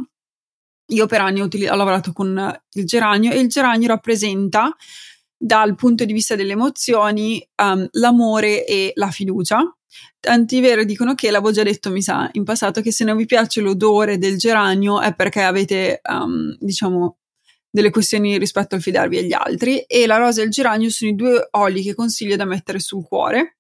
Io 0.93 1.07
per 1.07 1.21
anni 1.21 1.41
ho, 1.41 1.45
util- 1.45 1.71
ho 1.71 1.77
lavorato 1.77 2.13
con 2.13 2.61
il 2.73 2.87
geranio 2.87 3.33
e 3.33 3.39
il 3.39 3.49
geranio 3.49 3.89
rappresenta 3.89 4.75
dal 5.37 5.75
punto 5.75 6.05
di 6.05 6.13
vista 6.13 6.37
delle 6.37 6.53
emozioni 6.53 7.45
um, 7.63 7.87
l'amore 7.93 8.65
e 8.65 8.93
la 8.95 9.11
fiducia. 9.11 9.61
Tanti 10.21 10.61
vero 10.61 10.85
dicono 10.85 11.15
che, 11.15 11.31
l'avevo 11.31 11.51
già 11.51 11.63
detto, 11.65 11.91
mi 11.91 12.01
sa, 12.01 12.29
in 12.33 12.45
passato, 12.45 12.81
che 12.81 12.93
se 12.93 13.05
non 13.05 13.17
vi 13.17 13.27
piace 13.27 13.61
l'odore 13.61 14.19
del 14.19 14.39
geranio 14.39 15.01
è 15.01 15.15
perché 15.15 15.43
avete, 15.43 16.01
um, 16.09 16.57
diciamo, 16.61 17.19
delle 17.69 17.91
questioni 17.91 18.39
rispetto 18.39 18.75
al 18.75 18.83
fidarvi 18.83 19.19
agli 19.19 19.33
altri. 19.33 19.81
E 19.81 20.07
la 20.07 20.19
rosa 20.19 20.43
e 20.43 20.45
il 20.45 20.51
geranio 20.51 20.91
sono 20.91 21.11
i 21.11 21.15
due 21.17 21.49
oli 21.53 21.83
che 21.83 21.95
consiglio 21.95 22.37
da 22.37 22.45
mettere 22.45 22.79
sul 22.79 23.05
cuore 23.05 23.57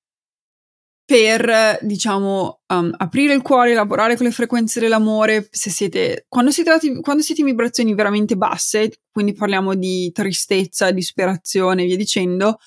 per, 1.12 1.78
diciamo, 1.83 2.62
um, 2.69 2.90
aprire 2.97 3.35
il 3.35 3.42
cuore, 3.42 3.75
lavorare 3.75 4.16
con 4.16 4.25
le 4.25 4.33
frequenze 4.33 4.81
dell'amore, 4.81 5.47
se 5.50 5.69
siete, 5.69 6.25
quando 6.26 6.50
siete, 6.50 7.02
quando 7.02 7.23
siete 7.23 7.42
in 7.42 7.49
vibrazioni 7.49 7.92
veramente 7.92 8.35
basse, 8.35 9.00
quindi 9.11 9.35
parliamo 9.35 9.75
di 9.75 10.11
tristezza, 10.11 10.90
disperazione 10.90 11.83
e 11.83 11.85
via 11.85 11.99
dicendo, 11.99 12.61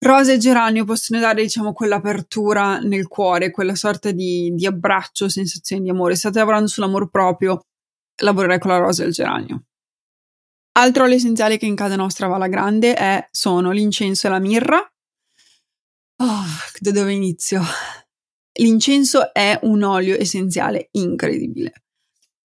rosa 0.00 0.32
e 0.32 0.38
geranio 0.38 0.84
possono 0.84 1.20
dare, 1.20 1.42
diciamo, 1.42 1.72
quell'apertura 1.72 2.80
nel 2.80 3.06
cuore, 3.06 3.52
quella 3.52 3.76
sorta 3.76 4.10
di, 4.10 4.52
di 4.56 4.66
abbraccio, 4.66 5.28
sensazione 5.28 5.82
di 5.82 5.90
amore. 5.90 6.16
State 6.16 6.40
lavorando 6.40 6.66
sull'amor 6.66 7.08
proprio, 7.10 7.64
lavorerai 8.22 8.58
con 8.58 8.72
la 8.72 8.78
rosa 8.78 9.04
e 9.04 9.06
il 9.06 9.12
geranio. 9.12 9.66
Altro 10.72 11.04
olio 11.04 11.14
essenziale 11.14 11.58
che 11.58 11.66
in 11.66 11.76
casa 11.76 11.94
nostra 11.94 12.26
va 12.26 12.34
alla 12.34 12.48
grande 12.48 12.94
è, 12.94 13.28
sono 13.30 13.70
l'incenso 13.70 14.26
e 14.26 14.30
la 14.30 14.40
mirra. 14.40 14.84
Oh, 16.18 16.44
da 16.78 16.92
dove 16.92 17.12
inizio? 17.12 17.60
L'incenso 18.60 19.34
è 19.34 19.58
un 19.62 19.82
olio 19.82 20.16
essenziale 20.16 20.88
incredibile. 20.92 21.72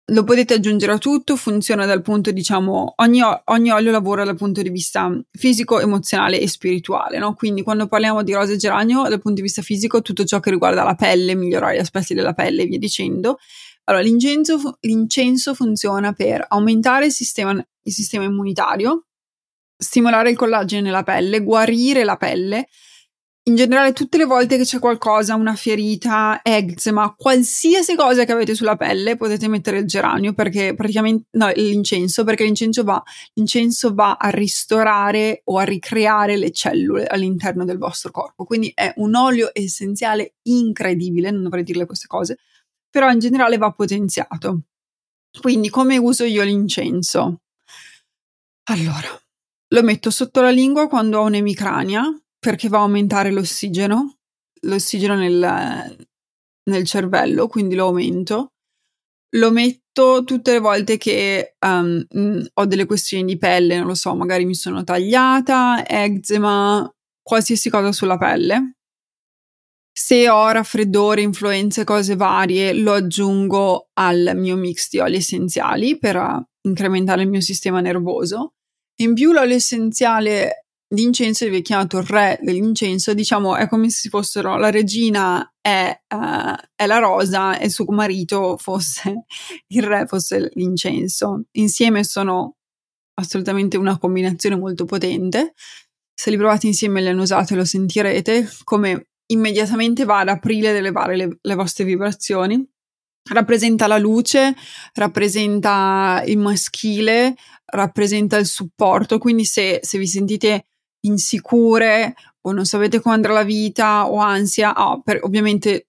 Lo 0.10 0.24
potete 0.24 0.53
aggiungere 0.53 0.91
a 0.91 0.98
tutto, 1.00 1.36
funziona 1.36 1.88
dal 1.88 2.03
punto, 2.03 2.29
diciamo, 2.29 2.93
ogni, 2.98 3.22
ogni 3.45 3.72
olio 3.72 3.89
lavora 3.89 4.24
dal 4.24 4.36
punto 4.36 4.62
di 4.62 4.69
vista 4.69 5.10
fisico, 5.31 5.79
emozionale 5.79 6.39
e 6.39 6.48
spirituale, 6.48 7.17
no? 7.17 7.34
Quindi 7.34 7.63
quando 7.63 7.88
parliamo 7.88 8.22
di 8.22 8.34
rose 8.34 8.53
e 8.53 8.57
geranio, 8.57 9.01
dal 9.01 9.19
punto 9.19 9.38
di 9.38 9.41
vista 9.41 9.63
fisico, 9.63 10.03
tutto 10.03 10.24
ciò 10.24 10.39
che 10.39 10.51
riguarda 10.51 10.84
la 10.84 10.93
pelle, 10.93 11.34
migliorare 11.34 11.77
gli 11.77 11.79
aspetti 11.79 12.13
della 12.13 12.34
pelle 12.34 12.62
e 12.62 12.65
via 12.67 12.77
dicendo. 12.77 13.39
Allora, 13.86 14.03
l'incenso, 14.03 14.77
l'incenso 14.81 15.55
funziona 15.55 16.13
per 16.13 16.45
aumentare 16.50 17.07
il 17.07 17.12
sistema, 17.12 17.51
il 17.53 17.91
sistema 17.91 18.25
immunitario, 18.25 19.07
stimolare 19.75 20.29
il 20.29 20.38
collagene 20.38 20.84
nella 20.84 21.03
pelle, 21.03 21.41
guarire 21.41 22.03
la 22.03 22.15
pelle, 22.15 22.67
in 23.48 23.56
generale 23.56 23.94
tutte 23.94 24.18
le 24.18 24.25
volte 24.25 24.58
che 24.58 24.64
c'è 24.64 24.80
qualcosa, 24.80 25.36
una 25.36 25.56
ferita, 25.56 26.40
eczema, 26.42 27.14
qualsiasi 27.16 27.96
cosa 27.96 28.25
che 28.25 28.32
avete 28.32 28.56
sulla 28.56 28.75
pelle, 28.75 29.18
potete 29.18 29.48
mettere 29.48 29.78
il 29.78 29.86
geranio 29.86 30.34
perché 30.34 30.74
praticamente 30.74 31.28
no, 31.32 31.52
l'incenso, 31.54 32.24
perché 32.24 32.44
l'incenso 32.44 32.84
va, 32.84 33.02
l'incenso 33.34 33.94
va 33.94 34.18
a 34.20 34.30
ristorare 34.30 35.42
o 35.46 35.60
a 35.60 35.64
ricreare 35.64 36.38
le 36.38 36.50
cellule 36.52 37.06
all'interno 37.06 37.66
del 37.66 37.78
vostro 37.78 38.10
corpo. 38.10 38.46
Quindi 38.46 38.72
è 38.74 38.92
un 38.98 39.14
olio 39.14 39.52
essenziale 39.54 40.38
incredibile, 40.44 41.30
non 41.30 41.44
dovrei 41.44 41.64
dirle 41.64 41.86
queste 41.86 42.08
cose, 42.08 42.40
però 42.90 43.12
in 43.12 43.20
generale 43.20 43.58
va 43.58 43.72
potenziato. 43.72 44.62
Quindi 45.40 45.70
come 45.70 45.98
uso 45.98 46.24
io 46.24 46.44
l'incenso? 46.44 47.42
Allora, 48.70 49.22
lo 49.68 49.84
metto 49.84 50.10
sotto 50.10 50.42
la 50.42 50.50
lingua 50.50 50.88
quando 50.88 51.20
ho 51.20 51.25
un'emicrania 51.25 52.10
perché 52.46 52.68
va 52.68 52.78
a 52.78 52.82
aumentare 52.82 53.32
l'ossigeno, 53.32 54.18
l'ossigeno 54.62 55.16
nel, 55.16 56.08
nel 56.70 56.86
cervello, 56.86 57.48
quindi 57.48 57.74
lo 57.74 57.88
aumento. 57.88 58.52
Lo 59.38 59.50
metto 59.50 60.24
tutte 60.24 60.52
le 60.52 60.60
volte 60.60 60.98
che 60.98 61.56
um, 61.66 62.06
ho 62.54 62.66
delle 62.68 62.86
questioni 62.86 63.25
di 63.25 63.40
pelle, 63.40 63.78
non 63.78 63.88
lo 63.88 63.96
so, 63.96 64.14
magari 64.14 64.46
mi 64.46 64.54
sono 64.54 64.84
tagliata, 64.84 65.88
eczema, 65.88 66.88
qualsiasi 67.20 67.72
cosa 67.72 67.92
sulla 67.92 68.20
pelle. 68.20 68.75
Se 69.92 70.30
ho 70.30 70.48
raffreddore, 70.52 71.24
influenze, 71.24 71.84
cose 71.84 72.16
varie, 72.16 72.74
lo 72.74 72.94
aggiungo 72.94 73.90
al 73.94 74.34
mio 74.36 74.56
mix 74.56 74.90
di 74.92 75.00
oli 75.00 75.16
essenziali 75.16 75.98
per 75.98 76.46
incrementare 76.62 77.24
il 77.24 77.30
mio 77.30 77.42
sistema 77.42 77.82
nervoso. 77.82 78.54
In 79.00 79.16
più 79.16 79.32
l'olio 79.32 79.56
essenziale 79.56 80.64
l'incenso 80.89 81.46
viene 81.46 81.62
chiamato 81.62 81.98
il 81.98 82.06
re 82.06 82.38
dell'incenso, 82.42 83.13
diciamo 83.13 83.56
è 83.56 83.68
come 83.68 83.89
se 83.89 84.10
fossero 84.10 84.58
la 84.58 84.70
regina 84.70 85.51
è, 85.60 86.00
uh, 86.13 86.56
è, 86.75 86.86
la 86.86 87.00
rosa 87.00 87.58
e 87.58 87.70
suo 87.70 87.86
marito 87.89 88.58
fosse 88.58 89.25
il 89.68 89.84
re, 89.84 90.06
fosse 90.06 90.51
l'incenso. 90.54 91.46
Insieme 91.54 92.04
sono 92.04 92.58
assolutamente 93.15 93.77
una 93.77 93.98
combinazione 93.98 94.56
molto 94.58 94.86
potente. 94.86 95.54
Se 96.13 96.30
li 96.30 96.38
provate 96.38 96.68
insieme 96.68 97.00
e 97.00 97.04
li 97.04 97.10
annusate 97.10 97.56
lo 97.56 97.65
sentirete 97.65 98.48
come 98.63 99.08
immediatamente 99.27 100.06
va 100.06 100.20
ad 100.20 100.30
aprire 100.30 100.70
ed 100.70 100.75
elevare 100.75 101.15
le, 101.15 101.38
le 101.42 101.56
vostre 101.56 101.84
vibrazioni. 101.84 102.63
Rappresenta 103.27 103.88
la 103.88 103.98
luce, 103.98 104.54
rappresenta 104.94 106.22
il 106.27 106.38
maschile, 106.38 107.36
rappresenta 107.65 108.38
il 108.38 108.46
supporto, 108.46 109.18
quindi 109.18 109.46
se, 109.46 109.80
se 109.82 109.98
vi 109.98 110.06
sentite 110.06 110.68
insicure 111.05 112.15
o 112.41 112.51
non 112.51 112.65
sapete 112.65 113.00
come 113.00 113.15
andrà 113.15 113.33
la 113.33 113.43
vita 113.43 114.09
o 114.09 114.17
ansia, 114.17 114.74
oh, 114.75 115.01
per, 115.01 115.19
ovviamente 115.24 115.88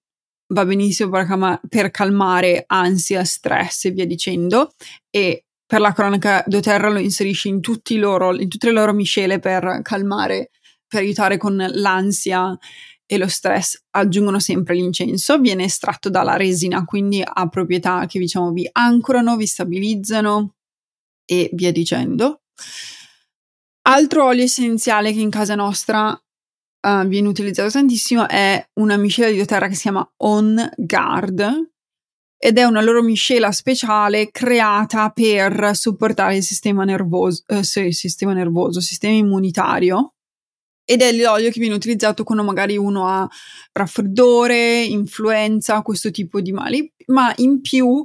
va 0.48 0.64
benissimo 0.64 1.10
per, 1.10 1.26
calma, 1.26 1.60
per, 1.68 1.90
calmare 1.90 2.64
ansia, 2.66 3.24
stress 3.24 3.86
e 3.86 3.90
via 3.90 4.06
dicendo 4.06 4.72
e 5.10 5.44
per 5.66 5.80
la 5.80 5.92
cronaca 5.92 6.44
doTERRA 6.46 6.90
lo 6.90 6.98
inserisce 6.98 7.48
in, 7.48 7.60
loro, 7.98 8.34
in 8.38 8.48
tutte 8.48 8.68
le 8.68 8.72
loro 8.72 8.92
miscele 8.92 9.40
per 9.40 9.80
calmare, 9.82 10.50
per 10.86 11.00
aiutare 11.00 11.36
con 11.36 11.56
l'ansia 11.56 12.56
e 13.04 13.18
lo 13.18 13.28
stress 13.28 13.82
aggiungono 13.90 14.38
sempre 14.40 14.74
l'incenso, 14.74 15.38
viene 15.38 15.64
estratto 15.64 16.08
dalla 16.08 16.36
resina, 16.36 16.84
quindi 16.84 17.22
ha 17.24 17.48
proprietà 17.48 18.06
che 18.06 18.18
diciamo 18.18 18.52
vi 18.52 18.68
ancorano, 18.70 19.36
vi 19.36 19.46
stabilizzano 19.46 20.54
e 21.24 21.50
via 21.52 21.72
dicendo. 21.72 22.42
Altro 23.88 24.24
olio 24.24 24.42
essenziale 24.42 25.12
che 25.12 25.20
in 25.20 25.30
casa 25.30 25.54
nostra 25.54 26.10
uh, 26.10 27.06
viene 27.06 27.28
utilizzato 27.28 27.70
tantissimo 27.70 28.28
è 28.28 28.68
una 28.80 28.96
miscela 28.96 29.30
di 29.30 29.38
doTERRA 29.38 29.68
che 29.68 29.74
si 29.74 29.82
chiama 29.82 30.12
On 30.22 30.72
Guard 30.76 31.70
ed 32.36 32.58
è 32.58 32.64
una 32.64 32.82
loro 32.82 33.02
miscela 33.02 33.52
speciale 33.52 34.32
creata 34.32 35.10
per 35.10 35.70
supportare 35.76 36.36
il 36.36 36.42
sistema 36.42 36.82
nervoso, 36.82 37.44
eh, 37.46 37.62
sì, 37.62 37.92
sistema 37.92 38.32
nervoso, 38.32 38.80
sistema 38.80 39.14
immunitario 39.14 40.14
ed 40.84 41.00
è 41.00 41.12
l'olio 41.12 41.50
che 41.50 41.60
viene 41.60 41.76
utilizzato 41.76 42.24
quando 42.24 42.42
magari 42.42 42.76
uno 42.76 43.06
ha 43.06 43.28
raffreddore, 43.72 44.82
influenza, 44.82 45.82
questo 45.82 46.10
tipo 46.10 46.40
di 46.40 46.50
mali, 46.50 46.92
ma 47.06 47.32
in 47.36 47.60
più 47.60 48.04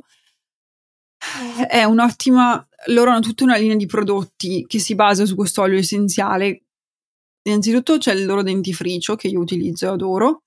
è 1.67 1.83
un'ottima 1.83 2.67
loro 2.87 3.11
hanno 3.11 3.19
tutta 3.19 3.43
una 3.43 3.57
linea 3.57 3.75
di 3.75 3.85
prodotti 3.85 4.65
che 4.67 4.79
si 4.79 4.95
basa 4.95 5.25
su 5.25 5.35
questo 5.35 5.61
olio 5.61 5.77
essenziale. 5.77 6.63
Innanzitutto 7.43 7.97
c'è 7.97 8.13
il 8.13 8.25
loro 8.25 8.43
dentifricio 8.43 9.15
che 9.15 9.27
io 9.27 9.39
utilizzo 9.39 9.85
e 9.85 9.89
adoro, 9.89 10.43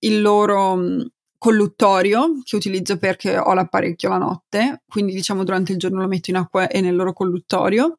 il 0.00 0.20
loro 0.20 0.76
mm, 0.76 1.00
colluttorio 1.38 2.40
che 2.44 2.56
utilizzo 2.56 2.98
perché 2.98 3.36
ho 3.36 3.52
l'apparecchio 3.52 4.08
la 4.08 4.18
notte, 4.18 4.82
quindi 4.86 5.12
diciamo 5.12 5.44
durante 5.44 5.72
il 5.72 5.78
giorno 5.78 6.00
lo 6.00 6.08
metto 6.08 6.30
in 6.30 6.36
acqua 6.36 6.68
e 6.68 6.80
nel 6.80 6.96
loro 6.96 7.12
colluttorio. 7.12 7.98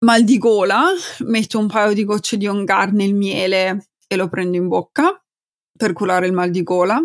Mal 0.00 0.22
di 0.22 0.38
gola, 0.38 0.84
metto 1.20 1.58
un 1.58 1.66
paio 1.66 1.92
di 1.92 2.04
gocce 2.04 2.36
di 2.36 2.46
On 2.46 2.64
Guard 2.64 2.94
nel 2.94 3.14
miele 3.14 3.88
e 4.06 4.16
lo 4.16 4.28
prendo 4.28 4.56
in 4.56 4.68
bocca 4.68 5.20
per 5.76 5.92
curare 5.92 6.26
il 6.26 6.32
mal 6.32 6.50
di 6.50 6.62
gola 6.62 7.02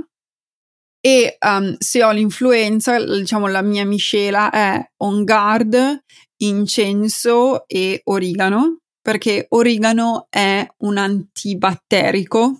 e 1.05 1.36
um, 1.45 1.75
se 1.79 2.01
ho 2.01 2.12
l'influenza, 2.12 2.98
diciamo 3.03 3.48
la 3.48 3.62
mia 3.62 3.86
miscela 3.86 4.50
è 4.50 4.81
on 5.00 5.25
guard, 5.25 6.01
incenso 6.38 7.67
e 7.67 8.00
origano, 8.05 8.77
perché 9.01 9.48
origano 9.50 10.27
è 10.29 10.65
un 10.77 10.95
antibatterico 10.95 12.60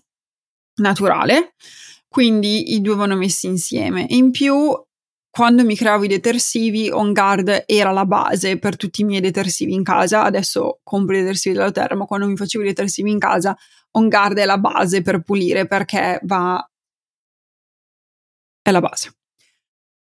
naturale, 0.82 1.54
quindi 2.10 2.74
i 2.74 2.82
due 2.82 2.96
vanno 2.96 3.16
messi 3.16 3.48
insieme. 3.48 4.08
In 4.10 4.32
più, 4.32 4.78
quando 5.30 5.64
mi 5.64 5.78
creavo 5.78 6.04
i 6.04 6.10
detersivi, 6.10 6.90
On 6.90 7.14
Guard 7.14 7.64
era 7.66 7.92
la 7.92 8.06
base 8.06 8.60
per 8.60 8.76
tutti 8.76 9.02
i 9.02 9.06
miei 9.06 9.22
detersivi 9.22 9.74
in 9.74 9.84
casa. 9.84 10.24
Adesso 10.24 10.82
compro 10.84 11.16
i 11.16 11.20
detersivi 11.20 11.56
della 11.56 11.72
Terra, 11.72 11.96
ma 11.96 12.04
quando 12.06 12.28
mi 12.28 12.36
facevo 12.36 12.66
i 12.66 12.68
detersivi 12.68 13.10
in 13.10 13.20
casa, 13.20 13.56
On 13.92 14.10
Guard 14.10 14.38
è 14.38 14.44
la 14.44 14.58
base 14.58 15.02
per 15.02 15.22
pulire 15.22 15.66
perché 15.66 16.20
va 16.24 16.62
è 18.64 18.72
la 18.72 18.80
base. 18.80 19.14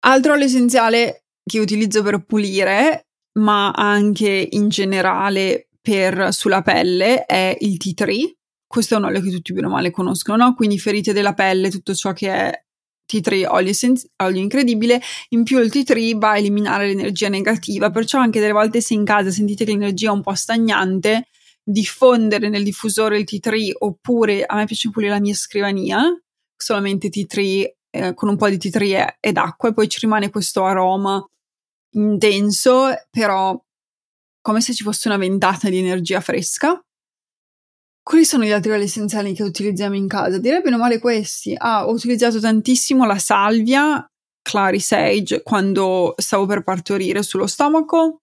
Altro 0.03 0.33
olio 0.33 0.45
essenziale 0.45 1.23
che 1.43 1.59
utilizzo 1.59 2.03
per 2.03 2.23
pulire 2.23 3.07
ma 3.39 3.71
anche 3.71 4.47
in 4.51 4.69
generale 4.69 5.69
per 5.81 6.33
sulla 6.33 6.61
pelle 6.61 7.25
è 7.25 7.55
il 7.61 7.77
tea 7.77 7.93
tree. 7.93 8.35
Questo 8.67 8.95
è 8.95 8.97
un 8.97 9.05
olio 9.05 9.21
che 9.21 9.31
tutti 9.31 9.53
bene 9.53 9.67
o 9.67 9.69
male 9.69 9.91
conoscono, 9.91 10.43
no? 10.43 10.53
Quindi 10.53 10.79
ferite 10.79 11.13
della 11.13 11.33
pelle, 11.33 11.69
tutto 11.69 11.93
ciò 11.93 12.13
che 12.13 12.29
è 12.29 12.65
tea 13.05 13.21
tree, 13.21 13.47
olio, 13.47 13.73
senz- 13.73 14.07
olio 14.23 14.41
incredibile, 14.41 15.01
in 15.29 15.43
più 15.43 15.59
il 15.59 15.69
tea 15.69 15.83
tree 15.83 16.15
va 16.15 16.31
a 16.31 16.37
eliminare 16.37 16.87
l'energia 16.87 17.27
negativa, 17.27 17.89
perciò 17.89 18.19
anche 18.19 18.39
delle 18.39 18.53
volte 18.53 18.79
se 18.79 18.93
in 18.93 19.03
casa 19.03 19.31
sentite 19.31 19.65
che 19.65 19.71
l'energia 19.71 20.09
è 20.09 20.13
un 20.13 20.21
po' 20.21 20.33
stagnante, 20.35 21.27
diffondere 21.63 22.47
nel 22.49 22.63
diffusore 22.63 23.17
il 23.17 23.25
tea 23.25 23.39
tree 23.39 23.73
oppure 23.77 24.45
a 24.45 24.55
me 24.55 24.65
piace 24.65 24.89
pulire 24.89 25.11
la 25.11 25.19
mia 25.19 25.35
scrivania, 25.35 26.01
solamente 26.55 27.09
tea 27.09 27.25
tree 27.25 27.75
eh, 27.91 28.13
con 28.13 28.29
un 28.29 28.37
po' 28.37 28.49
di 28.49 28.57
tea 28.57 28.71
tree 28.71 29.17
ed 29.19 29.37
acqua 29.37 29.69
e 29.69 29.73
poi 29.73 29.87
ci 29.87 29.99
rimane 30.01 30.29
questo 30.29 30.65
aroma 30.65 31.23
intenso, 31.93 32.89
però 33.09 33.59
come 34.41 34.61
se 34.61 34.73
ci 34.73 34.83
fosse 34.83 35.07
una 35.07 35.17
ventata 35.17 35.69
di 35.69 35.77
energia 35.77 36.19
fresca. 36.21 36.81
Quali 38.03 38.25
sono 38.25 38.43
gli 38.43 38.51
altri 38.51 38.71
oli 38.71 38.83
essenziali 38.83 39.33
che 39.33 39.43
utilizziamo 39.43 39.95
in 39.95 40.07
casa? 40.07 40.39
Direi 40.39 40.61
bene 40.61 40.75
o 40.75 40.79
male 40.79 40.99
questi. 40.99 41.53
Ah, 41.55 41.87
ho 41.87 41.91
utilizzato 41.91 42.39
tantissimo 42.39 43.05
la 43.05 43.19
salvia 43.19 44.03
Clary 44.41 44.79
Sage 44.79 45.43
quando 45.43 46.15
stavo 46.17 46.47
per 46.47 46.63
partorire 46.63 47.21
sullo 47.21 47.45
stomaco. 47.45 48.21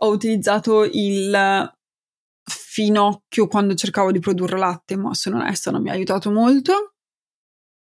Ho 0.00 0.08
utilizzato 0.10 0.84
il 0.84 1.72
finocchio 2.44 3.46
quando 3.46 3.74
cercavo 3.74 4.12
di 4.12 4.20
produrre 4.20 4.58
latte, 4.58 4.96
ma 4.96 5.14
sono 5.14 5.38
onesta 5.38 5.70
non 5.70 5.80
mi 5.80 5.88
ha 5.88 5.92
aiutato 5.92 6.30
molto. 6.30 6.95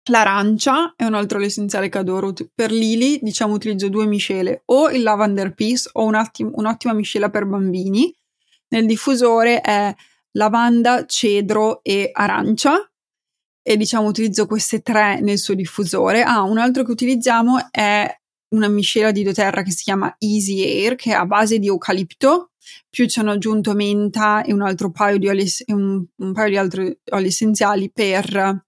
L'arancia 0.09 0.93
è 0.95 1.05
un 1.05 1.13
altro 1.13 1.37
olio 1.37 1.47
essenziale 1.47 1.89
che 1.89 1.97
adoro. 1.99 2.33
Per 2.53 2.71
Lili, 2.71 3.19
diciamo, 3.21 3.53
utilizzo 3.53 3.87
due 3.89 4.05
miscele, 4.05 4.63
o 4.65 4.89
il 4.89 5.03
lavender 5.03 5.53
peace 5.53 5.89
o 5.93 6.05
un'ottima 6.05 6.93
miscela 6.93 7.29
per 7.29 7.45
bambini. 7.45 8.13
Nel 8.69 8.85
diffusore 8.85 9.61
è 9.61 9.93
lavanda, 10.31 11.05
cedro 11.05 11.83
e 11.83 12.09
arancia. 12.11 12.85
E 13.63 13.77
diciamo 13.77 14.07
utilizzo 14.07 14.47
queste 14.47 14.81
tre 14.81 15.19
nel 15.21 15.37
suo 15.37 15.53
diffusore. 15.53 16.23
Ah, 16.23 16.41
un 16.41 16.57
altro 16.57 16.83
che 16.83 16.91
utilizziamo 16.91 17.69
è 17.69 18.11
una 18.55 18.67
miscela 18.67 19.11
di 19.11 19.23
doTERRA 19.23 19.61
che 19.61 19.71
si 19.71 19.83
chiama 19.83 20.15
Easy 20.17 20.63
Air, 20.63 20.95
che 20.95 21.11
è 21.11 21.13
a 21.13 21.25
base 21.25 21.59
di 21.59 21.67
eucalipto, 21.67 22.51
più 22.89 23.07
ci 23.07 23.19
hanno 23.19 23.31
aggiunto 23.31 23.73
menta 23.73 24.43
e 24.43 24.51
un 24.51 24.61
altro 24.61 24.91
paio 24.91 25.17
di 25.17 25.27
oli, 25.27 25.45
un, 25.67 26.03
un 26.15 26.33
paio 26.33 26.49
di 26.49 26.57
altri 26.57 26.99
oli 27.11 27.27
essenziali 27.27 27.91
per 27.91 28.65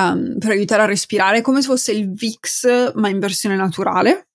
um, 0.00 0.38
per 0.38 0.50
aiutare 0.50 0.82
a 0.82 0.86
respirare, 0.86 1.40
come 1.40 1.60
se 1.60 1.68
fosse 1.68 1.92
il 1.92 2.12
VIX 2.12 2.94
ma 2.94 3.08
in 3.08 3.18
versione 3.18 3.56
naturale. 3.56 4.28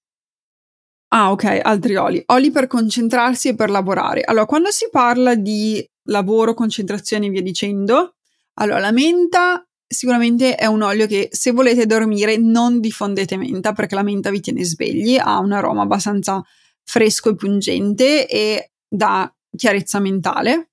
Ah, 1.10 1.32
ok, 1.32 1.62
altri 1.64 1.96
oli. 1.96 2.22
Oli 2.28 2.52
per 2.52 2.68
concentrarsi 2.68 3.50
e 3.50 3.56
per 3.56 3.70
lavorare. 3.70 4.24
Allora, 4.24 4.46
quando 4.46 4.72
si 4.72 4.90
parla 4.92 5.36
di 5.36 5.86
lavoro, 6.10 6.54
concentrazione 6.54 7.28
e 7.28 7.30
via 7.30 7.42
dicendo, 7.42 8.16
allora 8.56 8.80
la 8.80 8.92
menta 8.92 9.62
sicuramente 9.88 10.56
è 10.56 10.66
un 10.66 10.82
olio 10.82 11.08
che 11.08 11.30
se 11.32 11.52
volete 11.52 11.86
dormire 11.86 12.36
non 12.36 12.82
diffondete 12.82 13.38
menta 13.38 13.72
perché 13.72 13.96
la 13.96 14.04
menta 14.04 14.30
vi 14.30 14.42
tiene 14.42 14.66
svegli, 14.66 15.18
ha 15.18 15.40
un 15.40 15.54
aroma 15.54 15.84
abbastanza 15.84 16.44
fresco 16.84 17.30
e 17.30 17.36
pungente 17.36 18.28
e 18.28 18.72
dà 18.88 19.34
chiarezza 19.56 20.00
mentale. 20.00 20.72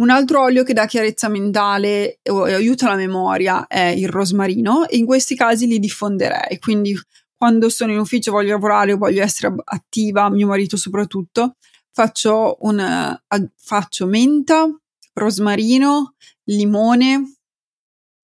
Un 0.00 0.08
altro 0.08 0.42
olio 0.42 0.62
che 0.62 0.72
dà 0.72 0.86
chiarezza 0.86 1.28
mentale 1.28 2.20
e 2.22 2.30
aiuta 2.32 2.88
la 2.88 2.96
memoria 2.96 3.66
è 3.66 3.88
il 3.88 4.08
rosmarino 4.08 4.88
e 4.88 4.96
in 4.96 5.04
questi 5.04 5.36
casi 5.36 5.66
li 5.66 5.78
diffonderei, 5.78 6.58
quindi 6.58 6.98
quando 7.36 7.68
sono 7.68 7.92
in 7.92 7.98
ufficio 7.98 8.32
voglio 8.32 8.52
lavorare 8.52 8.92
o 8.92 8.96
voglio 8.96 9.22
essere 9.22 9.54
attiva, 9.62 10.30
mio 10.30 10.46
marito 10.46 10.78
soprattutto, 10.78 11.56
faccio, 11.90 12.56
un, 12.60 13.18
faccio 13.56 14.06
menta, 14.06 14.66
rosmarino, 15.12 16.14
limone, 16.44 17.36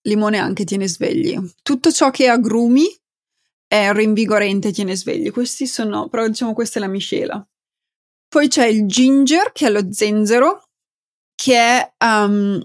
limone 0.02 0.38
anche 0.38 0.64
tiene 0.64 0.88
svegli. 0.88 1.38
Tutto 1.62 1.92
ciò 1.92 2.10
che 2.10 2.24
è 2.24 2.28
agrumi 2.28 2.86
è 3.66 3.92
rinvigorente 3.92 4.68
e 4.68 4.72
tiene 4.72 4.96
svegli. 4.96 5.30
Questi 5.30 5.66
sono, 5.66 6.08
però 6.08 6.26
diciamo 6.26 6.54
questa 6.54 6.78
è 6.78 6.82
la 6.82 6.88
miscela. 6.88 7.46
Poi 8.28 8.48
c'è 8.48 8.66
il 8.66 8.86
ginger, 8.86 9.52
che 9.52 9.66
è 9.66 9.70
lo 9.70 9.92
zenzero, 9.92 10.65
che 11.36 11.54
è 11.56 11.92
um, 12.04 12.60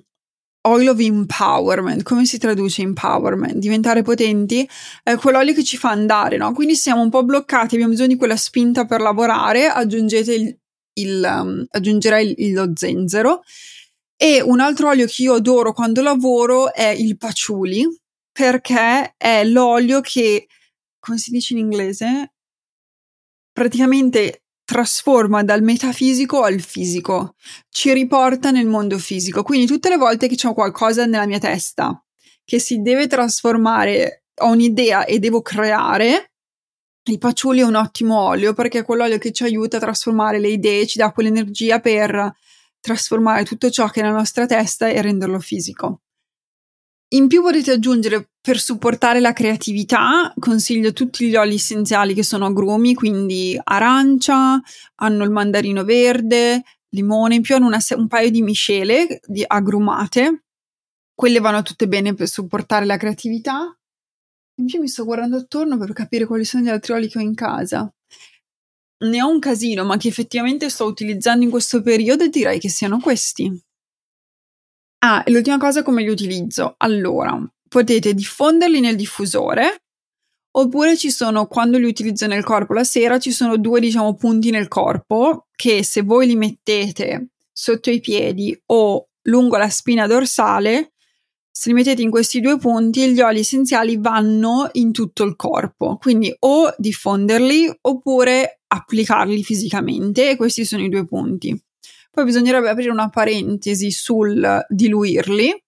Oil 0.68 0.90
of 0.90 1.00
Empowerment. 1.00 2.02
Come 2.02 2.26
si 2.26 2.40
traduce 2.40 2.82
empowerment? 2.82 3.56
Diventare 3.56 4.02
potenti? 4.02 4.68
È 5.04 5.16
quell'olio 5.16 5.54
che 5.54 5.64
ci 5.64 5.78
fa 5.78 5.90
andare, 5.92 6.38
no? 6.38 6.54
Quindi 6.54 6.76
siamo 6.76 7.02
un 7.02 7.10
po' 7.10 7.24
bloccati, 7.24 7.76
abbiamo 7.76 7.92
bisogno 7.92 8.10
di 8.10 8.16
quella 8.16 8.38
spinta 8.38 8.86
per 8.86 9.02
lavorare, 9.02 9.68
aggiungete 9.68 10.34
il, 10.34 10.60
il 10.94 11.24
um, 11.24 11.66
aggiungerei 11.70 12.34
il, 12.38 12.54
lo 12.54 12.72
zenzero. 12.74 13.42
E 14.16 14.42
un 14.42 14.60
altro 14.60 14.90
olio 14.90 15.08
che 15.08 15.24
io 15.24 15.34
adoro 15.34 15.74
quando 15.74 16.02
lavoro 16.02 16.74
è 16.74 16.88
il 16.88 17.18
patchouli, 17.18 17.86
perché 18.32 19.16
è 19.18 19.44
l'olio 19.44 20.00
che, 20.02 20.48
come 21.00 21.18
si 21.18 21.32
dice 21.32 21.54
in 21.54 21.60
inglese, 21.60 22.34
praticamente 23.52 24.44
trasforma 24.72 25.44
dal 25.44 25.62
metafisico 25.62 26.44
al 26.44 26.62
fisico, 26.62 27.36
ci 27.70 27.92
riporta 27.92 28.52
nel 28.52 28.68
mondo 28.68 28.98
fisico. 28.98 29.44
Quindi 29.44 29.68
tutte 29.68 29.90
le 29.90 29.98
volte 29.98 30.30
che 30.30 30.36
c'è 30.36 30.54
qualcosa 30.54 31.06
nella 31.06 31.28
mia 31.28 31.40
testa 31.40 32.02
che 32.46 32.58
si 32.58 32.82
deve 32.82 33.08
trasformare, 33.08 34.24
ho 34.42 34.48
un'idea 34.50 35.04
e 35.04 35.20
devo 35.20 35.42
creare, 35.42 36.32
il 37.04 37.18
patchouli 37.18 37.60
è 37.60 37.64
un 37.64 37.76
ottimo 37.76 38.18
olio 38.18 38.54
perché 38.54 38.80
è 38.80 38.86
quell'olio 38.86 39.18
che 39.18 39.34
ci 39.34 39.44
aiuta 39.44 39.76
a 39.76 39.82
trasformare 39.82 40.40
le 40.40 40.50
idee, 40.50 40.88
ci 40.88 40.98
dà 40.98 41.12
quell'energia 41.12 41.80
per 41.80 42.34
trasformare 42.80 43.44
tutto 43.44 43.70
ciò 43.70 43.90
che 43.90 44.00
è 44.00 44.04
nella 44.04 44.18
nostra 44.18 44.46
testa 44.46 44.88
e 44.88 45.02
renderlo 45.02 45.40
fisico. 45.40 46.02
In 47.10 47.28
più 47.28 47.42
potete 47.42 47.72
aggiungere 47.72 48.31
per 48.42 48.60
supportare 48.60 49.20
la 49.20 49.34
creatività, 49.34 50.34
consiglio 50.40 50.94
tutti 50.94 51.28
gli 51.28 51.36
oli 51.36 51.56
essenziali 51.56 52.16
che 52.16 52.24
sono 52.24 52.48
agrumi, 52.48 52.96
quindi 52.96 53.60
arancia, 53.64 54.60
hanno 54.96 55.24
il 55.24 55.30
mandarino 55.30 55.84
verde, 55.84 56.64
limone, 56.90 57.36
in 57.36 57.42
più 57.44 57.56
hanno 57.56 57.68
una, 57.68 57.80
un 57.96 58.08
paio 58.08 58.32
di 58.32 58.42
miscele 58.42 59.20
di 59.26 59.44
agrumate. 59.46 60.46
Quelle 61.14 61.40
vanno 61.40 61.62
tutte 61.62 61.88
bene 61.88 62.16
per 62.16 62.28
supportare 62.28 62.86
la 62.86 62.98
creatività. 62.98 63.78
In 64.56 64.66
più 64.66 64.80
mi 64.80 64.88
sto 64.88 65.06
guardando 65.06 65.38
attorno 65.38 65.78
per 65.78 65.94
capire 65.94 66.26
quali 66.26 66.44
sono 66.44 66.64
gli 66.64 66.70
altri 66.70 66.94
oli 66.94 67.08
che 67.08 67.20
ho 67.20 67.22
in 67.22 67.36
casa. 67.36 67.94
Ne 69.04 69.22
ho 69.22 69.30
un 69.30 69.40
casino, 69.40 69.84
ma 69.84 69.98
che 69.98 70.08
effettivamente 70.08 70.70
sto 70.70 70.86
utilizzando 70.86 71.44
in 71.44 71.52
questo 71.52 71.82
periodo 71.84 72.24
e 72.24 72.30
direi 72.30 72.60
che 72.60 72.70
siano 72.70 73.00
questi. 73.00 73.52
Ah, 75.04 75.24
e 75.26 75.32
l'ultima 75.32 75.58
cosa 75.58 75.84
come 75.84 76.04
li 76.04 76.10
utilizzo? 76.10 76.76
Allora, 76.78 77.40
potete 77.72 78.14
diffonderli 78.14 78.82
nel 78.82 78.98
diffusore 78.98 79.84
oppure 80.58 80.98
ci 80.98 81.10
sono, 81.10 81.48
quando 81.48 81.78
li 81.78 81.86
utilizzo 81.86 82.28
nel 82.28 82.44
corpo 82.44 82.74
la 82.74 82.84
sera, 82.84 83.18
ci 83.18 83.32
sono 83.32 83.56
due, 83.56 83.80
diciamo, 83.80 84.16
punti 84.16 84.50
nel 84.50 84.68
corpo 84.68 85.48
che 85.56 85.82
se 85.82 86.02
voi 86.02 86.28
li 86.28 86.36
mettete 86.36 87.30
sotto 87.50 87.90
i 87.90 88.02
piedi 88.02 88.60
o 88.66 89.08
lungo 89.24 89.56
la 89.56 89.70
spina 89.70 90.06
dorsale, 90.06 90.92
se 91.50 91.70
li 91.70 91.76
mettete 91.76 92.02
in 92.02 92.10
questi 92.10 92.42
due 92.42 92.58
punti, 92.58 93.14
gli 93.14 93.22
oli 93.22 93.40
essenziali 93.40 93.96
vanno 93.98 94.68
in 94.74 94.92
tutto 94.92 95.24
il 95.24 95.38
corpo. 95.38 95.96
Quindi 95.96 96.36
o 96.40 96.74
diffonderli 96.78 97.72
oppure 97.84 98.62
applicarli 98.68 99.44
fisicamente 99.44 100.30
e 100.30 100.36
questi 100.36 100.66
sono 100.66 100.84
i 100.84 100.90
due 100.90 101.06
punti. 101.06 101.58
Poi 102.12 102.26
bisognerebbe 102.26 102.68
aprire 102.68 102.92
una 102.92 103.10
parentesi 103.10 103.92
sul 103.92 104.66
diluirli. 104.68 105.64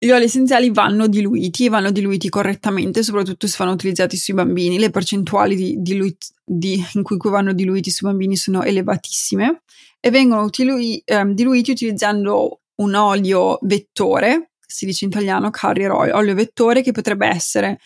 Gli 0.00 0.10
oli 0.10 0.24
essenziali 0.24 0.70
vanno 0.70 1.08
diluiti 1.08 1.64
e 1.64 1.68
vanno 1.68 1.90
diluiti 1.90 2.28
correttamente, 2.28 3.02
soprattutto 3.02 3.48
se 3.48 3.56
vanno 3.58 3.72
utilizzati 3.72 4.16
sui 4.16 4.32
bambini. 4.32 4.78
Le 4.78 4.90
percentuali 4.90 5.56
di, 5.56 5.76
diluit, 5.80 6.34
di, 6.44 6.80
in 6.94 7.02
cui 7.02 7.18
vanno 7.24 7.52
diluiti 7.52 7.90
sui 7.90 8.08
bambini 8.08 8.36
sono 8.36 8.62
elevatissime 8.62 9.62
e 9.98 10.10
vengono 10.10 10.48
dilui, 10.50 11.02
eh, 11.04 11.24
diluiti 11.34 11.72
utilizzando 11.72 12.60
un 12.76 12.94
olio 12.94 13.58
vettore, 13.62 14.52
si 14.64 14.86
dice 14.86 15.04
in 15.04 15.10
italiano 15.10 15.50
carrier 15.50 15.90
oil, 15.90 16.12
olio 16.12 16.34
vettore 16.34 16.82
che 16.82 16.92
potrebbe 16.92 17.26
essere 17.26 17.80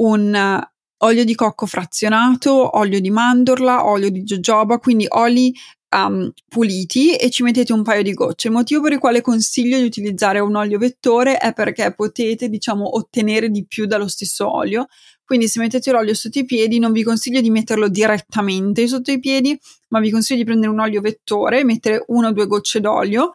un 0.00 0.34
uh, 0.34 1.04
olio 1.04 1.24
di 1.24 1.34
cocco 1.36 1.66
frazionato, 1.66 2.76
olio 2.76 3.00
di 3.00 3.10
mandorla, 3.10 3.86
olio 3.86 4.10
di 4.10 4.22
jojoba, 4.22 4.78
quindi 4.78 5.06
oli 5.08 5.54
um, 5.92 6.30
puliti 6.48 7.14
e 7.14 7.30
ci 7.30 7.42
mettete 7.42 7.72
un 7.72 7.82
paio 7.82 8.02
di 8.02 8.12
gocce. 8.12 8.48
Il 8.48 8.54
motivo 8.54 8.82
per 8.82 8.92
il 8.92 8.98
quale 8.98 9.20
consiglio 9.20 9.78
di 9.78 9.84
utilizzare 9.84 10.38
un 10.40 10.54
olio 10.56 10.78
vettore 10.78 11.38
è 11.38 11.52
perché 11.52 11.94
potete, 11.94 12.48
diciamo, 12.48 12.96
ottenere 12.96 13.50
di 13.50 13.64
più 13.66 13.86
dallo 13.86 14.08
stesso 14.08 14.52
olio. 14.52 14.86
Quindi 15.24 15.48
se 15.48 15.60
mettete 15.60 15.90
l'olio 15.92 16.14
sotto 16.14 16.38
i 16.38 16.44
piedi 16.44 16.78
non 16.78 16.92
vi 16.92 17.02
consiglio 17.02 17.40
di 17.40 17.50
metterlo 17.50 17.88
direttamente 17.88 18.86
sotto 18.86 19.10
i 19.10 19.18
piedi, 19.18 19.58
ma 19.88 20.00
vi 20.00 20.10
consiglio 20.10 20.40
di 20.40 20.44
prendere 20.44 20.72
un 20.72 20.80
olio 20.80 21.00
vettore, 21.00 21.64
mettere 21.64 22.04
una 22.08 22.28
o 22.28 22.32
due 22.32 22.46
gocce 22.46 22.80
d'olio 22.80 23.34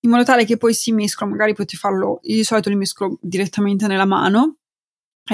in 0.00 0.10
modo 0.10 0.24
tale 0.24 0.44
che 0.44 0.56
poi 0.56 0.72
si 0.72 0.92
mescolano, 0.92 1.36
magari 1.36 1.54
potete 1.54 1.76
farlo, 1.76 2.20
io 2.22 2.36
di 2.36 2.44
solito 2.44 2.68
li 2.68 2.76
mescolo 2.76 3.18
direttamente 3.20 3.86
nella 3.86 4.04
mano 4.04 4.58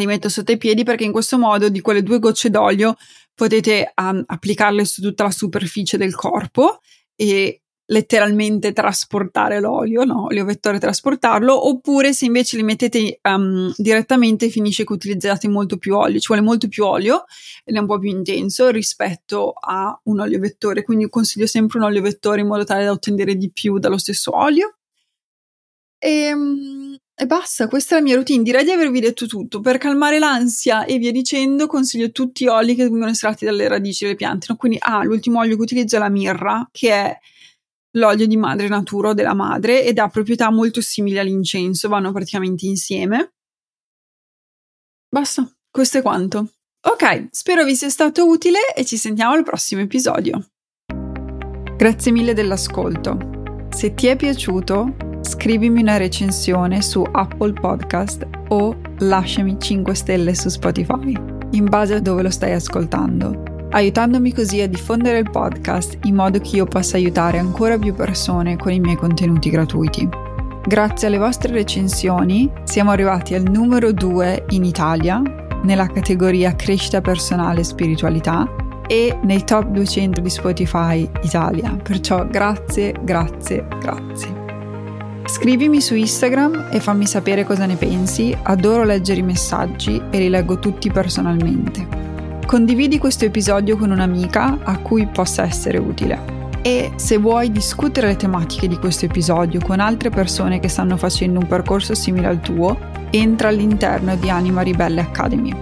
li 0.01 0.07
metto 0.07 0.29
sotto 0.29 0.53
i 0.53 0.59
piedi 0.59 0.85
perché 0.85 1.05
in 1.05 1.13
questo 1.13 1.39
modo 1.39 1.69
di 1.69 1.81
quelle 1.81 2.03
due 2.03 2.19
gocce 2.19 2.51
d'olio 2.51 2.97
potete 3.35 3.93
um, 3.97 4.23
applicarle 4.27 4.85
su 4.85 5.03
tutta 5.03 5.25
la 5.25 5.31
superficie 5.31 5.97
del 5.97 6.15
corpo 6.15 6.81
e 7.15 7.63
letteralmente 7.87 8.73
trasportare 8.73 9.61
l'olio, 9.61 10.05
no? 10.05 10.25
olio 10.25 10.45
vettore 10.45 10.79
trasportarlo, 10.79 11.69
oppure 11.69 12.13
se 12.15 12.25
invece 12.25 12.57
li 12.57 12.63
mettete 12.63 13.19
um, 13.23 13.73
direttamente 13.77 14.49
finisce 14.49 14.85
che 14.85 14.93
utilizzate 14.93 15.47
molto 15.49 15.77
più 15.77 15.95
olio, 15.97 16.19
ci 16.19 16.29
vuole 16.29 16.43
molto 16.43 16.69
più 16.69 16.85
olio 16.85 17.25
ed 17.65 17.77
è 17.77 17.79
un 17.79 17.87
po' 17.87 17.99
più 17.99 18.09
intenso 18.09 18.71
rispetto 18.71 19.53
a 19.53 19.99
un 20.05 20.21
olio 20.21 20.39
vettore, 20.39 20.83
quindi 20.83 21.09
consiglio 21.09 21.47
sempre 21.47 21.79
un 21.79 21.85
olio 21.85 22.01
vettore 22.01 22.41
in 22.41 22.47
modo 22.47 22.65
tale 22.65 22.85
da 22.85 22.93
ottenere 22.93 23.37
di 23.37 23.51
più 23.53 23.79
dallo 23.79 23.99
stesso 23.99 24.35
olio. 24.37 24.77
E, 25.99 26.33
um, 26.33 26.97
e 27.23 27.27
basta, 27.27 27.69
questa 27.69 27.95
è 27.95 27.99
la 27.99 28.05
mia 28.05 28.17
routine. 28.17 28.43
Direi 28.43 28.65
di 28.65 28.73
avervi 28.73 28.99
detto 28.99 29.27
tutto. 29.27 29.61
Per 29.61 29.79
calmare 29.79 30.19
l'ansia 30.19 30.85
e 30.85 30.99
via 30.99 31.13
dicendo, 31.13 31.69
consiglio 31.69 32.11
tutti 32.11 32.45
gli 32.45 32.49
oli 32.49 32.75
che 32.75 32.83
vengono 32.83 33.11
estratti 33.11 33.45
dalle 33.45 33.69
radici 33.69 34.03
delle 34.03 34.17
piante. 34.17 34.47
No? 34.49 34.57
Quindi, 34.57 34.79
ah, 34.81 35.05
l'ultimo 35.05 35.39
olio 35.39 35.55
che 35.55 35.63
utilizzo 35.63 35.95
è 35.95 35.99
la 36.01 36.09
mirra, 36.09 36.69
che 36.73 36.91
è 36.91 37.19
l'olio 37.93 38.27
di 38.27 38.37
madre 38.37 38.67
natura 38.67 39.11
o 39.11 39.15
della 39.15 39.35
madre 39.35 39.85
ed 39.85 39.99
ha 39.99 40.09
proprietà 40.09 40.51
molto 40.51 40.81
simili 40.81 41.21
all'incenso, 41.21 41.89
vanno 41.89 42.11
praticamente 42.11 42.67
insieme. 42.67 43.35
Basta, 45.09 45.49
questo 45.71 45.99
è 45.99 46.03
quanto. 46.03 46.55
Ok, 46.89 47.29
spero 47.31 47.65
vi 47.65 47.77
sia 47.77 47.89
stato 47.89 48.27
utile 48.27 48.75
e 48.75 48.85
ci 48.85 48.97
sentiamo 48.97 49.35
al 49.35 49.45
prossimo 49.45 49.81
episodio. 49.81 50.45
Grazie 51.77 52.11
mille 52.11 52.35
dell'ascolto. 52.35 53.69
Se 53.71 53.95
ti 53.95 54.09
è 54.09 54.17
piaciuto, 54.17 55.12
scrivimi 55.23 55.81
una 55.81 55.97
recensione 55.97 56.83
su 56.83 57.03
Apple 57.11 57.53
Podcast 57.53 58.27
o 58.49 58.77
lasciami 58.99 59.57
5 59.59 59.95
stelle 59.95 60.35
su 60.35 60.49
Spotify, 60.49 61.17
in 61.51 61.65
base 61.65 61.95
a 61.95 62.01
dove 62.01 62.23
lo 62.23 62.31
stai 62.31 62.53
ascoltando 62.53 63.51
aiutandomi 63.73 64.33
così 64.33 64.61
a 64.61 64.69
diffondere 64.69 65.19
il 65.19 65.31
podcast 65.31 65.99
in 66.05 66.15
modo 66.15 66.39
che 66.39 66.57
io 66.57 66.67
possa 66.67 66.97
aiutare 66.97 67.39
ancora 67.39 67.79
più 67.79 67.95
persone 67.95 68.57
con 68.57 68.73
i 68.73 68.81
miei 68.81 68.97
contenuti 68.97 69.51
gratuiti. 69.51 70.09
Grazie 70.65 71.09
alle 71.09 71.19
vostre 71.19 71.53
recensioni 71.53 72.51
siamo 72.65 72.91
arrivati 72.91 73.35
al 73.35 73.43
numero 73.43 73.93
2 73.93 74.47
in 74.51 74.65
Italia 74.65 75.21
nella 75.63 75.87
categoria 75.87 76.55
crescita 76.55 77.01
personale 77.01 77.61
e 77.61 77.65
spiritualità 77.65 78.49
e 78.87 79.17
nei 79.23 79.45
top 79.45 79.67
200 79.69 80.21
di 80.21 80.31
Spotify 80.31 81.09
Italia. 81.23 81.71
Perciò 81.83 82.27
grazie, 82.27 82.95
grazie, 83.03 83.67
grazie. 83.81 84.42
Scrivimi 85.25 85.81
su 85.81 85.95
Instagram 85.95 86.69
e 86.71 86.81
fammi 86.81 87.07
sapere 87.07 87.45
cosa 87.45 87.65
ne 87.65 87.77
pensi, 87.77 88.37
adoro 88.43 88.83
leggere 88.83 89.21
i 89.21 89.23
messaggi 89.23 90.03
e 90.11 90.19
li 90.19 90.29
leggo 90.29 90.59
tutti 90.59 90.91
personalmente. 90.91 91.87
Condividi 92.45 92.99
questo 92.99 93.25
episodio 93.25 93.77
con 93.77 93.93
un'amica 93.93 94.59
a 94.63 94.79
cui 94.79 95.07
possa 95.07 95.45
essere 95.45 95.79
utile. 95.79 96.41
E 96.61 96.93
se 96.97 97.19
vuoi 97.19 97.51
discutere 97.51 98.09
le 98.09 98.17
tematiche 98.17 98.69
di 98.69 98.77
questo 98.77 99.05
episodio 99.05 99.61
con 99.61 99.81
altre 99.81 100.11
persone 100.11 100.61
che 100.61 100.69
stanno 100.69 100.97
facendo 100.97 101.39
un 101.39 101.47
percorso 101.47 101.95
simile 101.95 102.27
al 102.27 102.41
tuo, 102.41 102.77
entra 103.11 103.49
all'interno 103.49 104.17
di 104.17 104.29
Anima 104.29 104.63
Ribelle 104.63 105.01
Academy. 105.01 105.55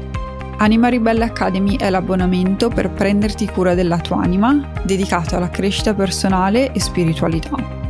Anima 0.56 0.88
Ribelle 0.88 1.24
Academy 1.24 1.76
è 1.76 1.90
l'abbonamento 1.90 2.68
per 2.68 2.90
prenderti 2.90 3.46
cura 3.46 3.74
della 3.74 3.98
tua 3.98 4.22
anima, 4.22 4.72
dedicato 4.82 5.36
alla 5.36 5.48
crescita 5.48 5.94
personale 5.94 6.72
e 6.72 6.80
spiritualità. 6.80 7.89